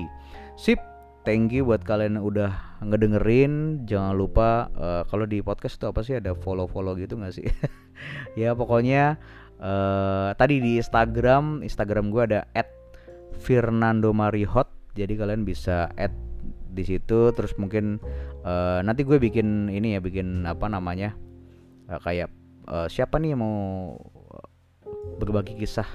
sip. 0.57 0.79
Thank 1.23 1.55
you 1.55 1.63
buat 1.63 1.87
kalian 1.87 2.19
yang 2.19 2.27
udah 2.27 2.51
ngedengerin. 2.83 3.87
Jangan 3.87 4.11
lupa 4.11 4.67
uh, 4.75 5.07
kalau 5.07 5.23
di 5.23 5.39
podcast 5.39 5.79
itu 5.79 5.87
apa 5.87 6.03
sih 6.03 6.19
ada 6.19 6.35
follow 6.35 6.67
follow 6.67 6.99
gitu 6.99 7.19
nggak 7.19 7.35
sih? 7.35 7.47
Ya 8.33 8.51
pokoknya 8.57 9.21
uh, 9.61 10.35
tadi 10.35 10.59
di 10.59 10.81
Instagram 10.81 11.63
Instagram 11.63 12.11
gue 12.11 12.21
ada 12.27 12.39
Fernando 13.43 14.15
Marihot. 14.15 14.71
Jadi 14.95 15.19
kalian 15.19 15.43
bisa 15.43 15.91
add 15.99 16.15
di 16.73 16.81
situ 16.81 17.29
terus 17.37 17.53
mungkin 17.61 18.01
uh, 18.41 18.81
nanti 18.81 19.05
gue 19.05 19.21
bikin 19.21 19.69
ini 19.69 19.93
ya 19.93 19.99
bikin 20.01 20.49
apa 20.49 20.65
namanya 20.65 21.13
uh, 21.85 22.01
kayak 22.01 22.33
uh, 22.65 22.89
siapa 22.89 23.21
nih 23.21 23.37
yang 23.37 23.45
mau 23.45 23.93
berbagi 25.21 25.53
kisah 25.53 25.85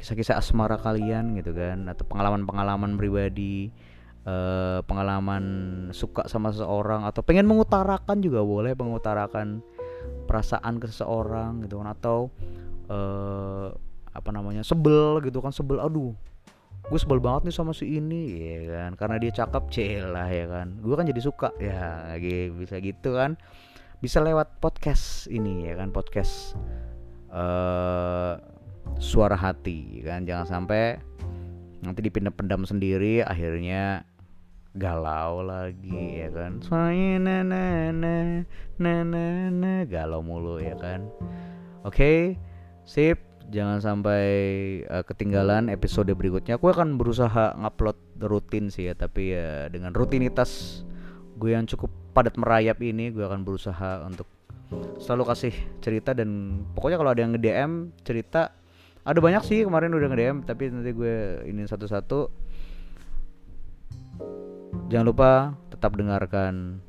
kisah-kisah 0.00 0.40
asmara 0.40 0.80
kalian 0.80 1.36
gitu 1.36 1.52
kan 1.52 1.86
atau 1.92 2.08
pengalaman-pengalaman 2.08 2.96
pribadi 2.96 3.68
uh, 4.24 4.80
pengalaman 4.88 5.44
suka 5.92 6.26
sama 6.26 6.50
seseorang 6.50 7.04
atau 7.06 7.20
pengen 7.22 7.46
mengutarakan 7.46 8.18
juga 8.24 8.40
boleh 8.42 8.72
mengutarakan 8.72 9.60
perasaan 10.26 10.80
ke 10.82 10.88
seseorang 10.90 11.62
gitu 11.62 11.78
kan 11.84 11.94
atau 11.94 12.32
uh, 12.90 13.70
apa 14.12 14.28
namanya 14.32 14.66
sebel 14.66 15.22
gitu 15.22 15.38
kan 15.38 15.54
sebel 15.54 15.78
aduh 15.78 16.16
gue 16.92 17.00
sebel 17.00 17.24
banget 17.24 17.48
nih 17.48 17.56
sama 17.56 17.72
si 17.72 17.88
ini 17.88 18.36
ya 18.36 18.60
kan? 18.68 18.90
Karena 19.00 19.16
dia 19.16 19.32
cakep 19.32 19.64
celah 19.72 20.28
ya 20.28 20.44
kan? 20.44 20.76
Gue 20.84 20.92
kan 20.92 21.08
jadi 21.08 21.24
suka 21.24 21.48
ya 21.56 22.12
gitu 22.20 22.52
bisa 22.60 22.76
gitu 22.84 23.16
kan? 23.16 23.40
Bisa 24.04 24.20
lewat 24.20 24.60
podcast 24.60 25.24
ini 25.32 25.72
ya 25.72 25.80
kan? 25.80 25.88
Podcast 25.88 26.52
uh, 27.32 28.36
suara 29.00 29.40
hati 29.40 30.04
kan? 30.04 30.28
Jangan 30.28 30.44
sampai 30.44 31.00
nanti 31.80 32.04
dipendam 32.04 32.36
pendam 32.36 32.68
sendiri 32.68 33.24
akhirnya 33.24 34.04
galau 34.76 35.40
lagi 35.40 36.20
ya 36.20 36.28
kan? 36.28 36.60
Soalnya 36.60 37.16
na 37.16 37.36
na 37.40 37.64
na 37.88 38.14
na 38.76 38.92
na 39.00 39.24
na 39.48 39.72
galau 39.88 40.20
mulu 40.20 40.60
ya 40.60 40.76
kan? 40.76 41.08
Oke 41.88 41.96
okay, 41.96 42.18
sip 42.84 43.31
jangan 43.52 43.78
sampai 43.84 44.24
uh, 44.88 45.04
ketinggalan 45.04 45.68
episode 45.68 46.08
berikutnya. 46.16 46.56
Aku 46.56 46.72
akan 46.72 46.96
berusaha 46.96 47.52
ngupload 47.60 48.24
rutin 48.24 48.72
sih 48.72 48.88
ya 48.88 48.96
tapi 48.96 49.36
ya 49.36 49.68
dengan 49.68 49.92
rutinitas 49.92 50.82
gue 51.36 51.52
yang 51.52 51.68
cukup 51.68 51.92
padat 52.16 52.40
merayap 52.40 52.80
ini 52.80 53.12
gue 53.12 53.20
akan 53.20 53.44
berusaha 53.44 54.08
untuk 54.08 54.24
selalu 54.96 55.28
kasih 55.28 55.54
cerita 55.84 56.16
dan 56.16 56.62
pokoknya 56.72 56.96
kalau 56.96 57.10
ada 57.12 57.20
yang 57.20 57.36
nge-DM 57.36 57.72
cerita 58.08 58.56
ada 59.04 59.18
banyak 59.20 59.42
sih 59.44 59.68
kemarin 59.68 59.92
udah 59.92 60.08
nge-DM 60.08 60.36
tapi 60.48 60.72
nanti 60.72 60.90
gue 60.96 61.44
ini 61.44 61.68
satu-satu. 61.68 62.32
Jangan 64.88 65.06
lupa 65.08 65.52
tetap 65.68 65.92
dengarkan 65.96 66.80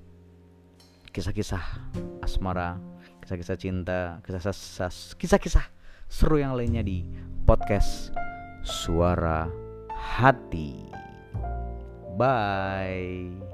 kisah-kisah 1.12 1.64
asmara, 2.24 2.80
kisah-kisah 3.24 3.58
cinta, 3.60 4.24
kisah-kisah 4.24 4.92
kisah-kisah 5.20 5.66
seru 6.14 6.38
yang 6.38 6.54
lainnya 6.54 6.86
di 6.86 7.02
podcast 7.50 8.14
Suara 8.62 9.50
Hati. 9.90 10.78
Bye. 12.14 13.53